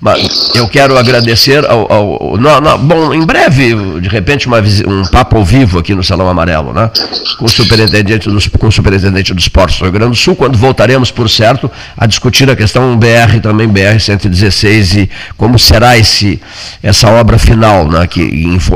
Mas 0.02 0.52
eu 0.56 0.68
quero 0.68 0.98
agradecer 0.98 1.64
ao. 1.66 1.92
ao 1.94 2.38
no, 2.38 2.60
no, 2.60 2.78
bom, 2.80 3.14
em 3.14 3.24
breve, 3.24 4.00
de 4.02 4.10
repente, 4.10 4.48
uma, 4.48 4.58
um 4.60 5.06
papo 5.06 5.38
ao 5.38 5.46
vivo 5.46 5.78
aqui 5.78 5.94
no 5.94 6.04
Salão 6.04 6.28
Amarelo, 6.28 6.74
né? 6.74 6.90
Com 7.38 7.46
o 7.46 7.50
superintendente 7.50 8.28
dos, 8.28 8.48
com 8.48 8.68
o 8.68 8.72
superintendente 8.72 9.32
dos 9.32 9.48
portos 9.48 9.78
do 9.78 9.84
Rio 9.84 9.92
Grande 9.92 10.12
do 10.12 10.18
Sul, 10.18 10.36
quando 10.36 10.58
voltaremos, 10.58 11.12
por 11.12 11.30
certo, 11.30 11.70
a 11.96 12.08
discutir 12.08 12.50
a 12.50 12.56
questão 12.56 12.98
BR, 12.98 13.40
também 13.44 13.70
BR-116 13.70 15.04
e 15.04 15.10
como 15.38 15.60
será 15.60 15.96
esse, 15.96 16.42
essa 16.82 17.08
obra 17.08 17.38
final, 17.38 17.88
né? 17.88 18.08
Que 18.08 18.22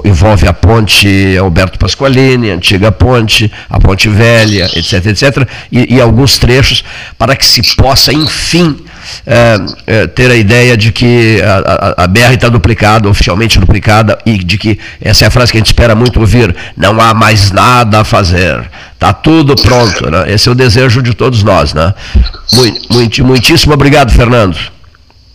envolve 0.06 0.48
a 0.48 0.54
ponte 0.54 1.36
Alberto 1.38 1.80
Pasqualini, 1.80 2.52
a 2.52 2.54
antiga 2.54 2.92
ponte, 2.92 3.52
a 3.68 3.80
ponte 3.80 4.08
velha, 4.08 4.70
etc, 4.76 5.08
etc, 5.08 5.48
e, 5.72 5.96
e 5.96 6.02
alguns 6.02 6.38
trechos 6.38 6.84
para 7.18 7.36
que 7.36 7.46
se 7.46 7.62
possa, 7.76 8.14
enfim, 8.14 8.78
é, 9.26 9.58
é, 9.86 10.08
ter 10.08 10.32
a 10.32 10.36
ideia 10.36 10.76
de 10.76 10.92
que 10.92 11.42
a, 11.42 12.02
a, 12.02 12.04
a 12.04 12.08
BR 12.08 12.34
está 12.34 12.50
duplicada, 12.50 13.08
oficialmente 13.08 13.60
duplicada, 13.60 14.18
e 14.26 14.38
de 14.38 14.58
que, 14.58 14.80
essa 15.02 15.26
é 15.26 15.28
a 15.28 15.32
frase 15.32 15.52
que 15.52 15.58
a 15.58 15.60
gente 15.60 15.68
espera 15.68 15.96
muito 15.96 16.20
ouvir, 16.20 16.56
não 16.76 17.00
há 17.00 17.14
mais 17.14 17.52
nada 17.52 18.02
a 18.02 18.04
fazer, 18.04 18.70
está 18.94 19.14
tudo 19.14 19.56
pronto. 19.56 20.10
Né? 20.10 20.34
Esse 20.34 20.50
é 20.50 20.52
o 20.52 20.56
desejo 20.56 21.02
de 21.02 21.14
todos 21.14 21.44
nós. 21.44 21.74
Né? 21.74 21.94
Muito, 22.54 22.94
muito, 22.94 23.26
muitíssimo 23.26 23.74
obrigado, 23.74 24.12
Fernando. 24.12 24.58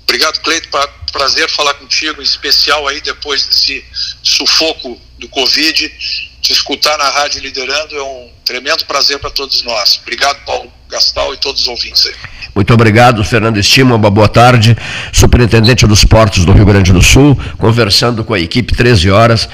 Obrigado, 0.05 0.41
Cleito. 0.41 0.69
Prazer 1.13 1.49
falar 1.51 1.75
contigo, 1.75 2.21
em 2.21 2.25
especial 2.25 2.87
aí 2.87 3.01
depois 3.01 3.45
desse 3.45 3.85
sufoco 4.23 4.97
do 5.21 5.29
Covid. 5.29 5.93
Te 6.41 6.53
escutar 6.53 6.97
na 6.97 7.09
rádio 7.11 7.43
liderando 7.43 7.95
é 7.95 8.03
um 8.03 8.31
tremendo 8.45 8.85
prazer 8.87 9.19
para 9.19 9.31
todos 9.31 9.63
nós. 9.63 10.01
Obrigado, 10.03 10.43
Paulo 10.47 10.73
Gastal 10.89 11.35
e 11.35 11.37
todos 11.37 11.61
os 11.61 11.69
ouvintes 11.69 12.07
aí. 12.07 12.15
Muito 12.55 12.75
obrigado, 12.75 13.23
Fernando 13.23 13.59
Estima, 13.59 13.95
uma 13.95 14.11
boa 14.11 14.29
tarde. 14.29 14.77
Superintendente 15.13 15.87
dos 15.87 16.05
Portos 16.05 16.45
do 16.45 16.53
Rio 16.53 16.65
Grande 16.65 16.93
do 16.93 17.03
Sul, 17.03 17.39
conversando 17.59 18.25
com 18.25 18.35
a 18.35 18.41
equipe 18.41 18.75
13 18.75 19.11
horas. 19.11 19.49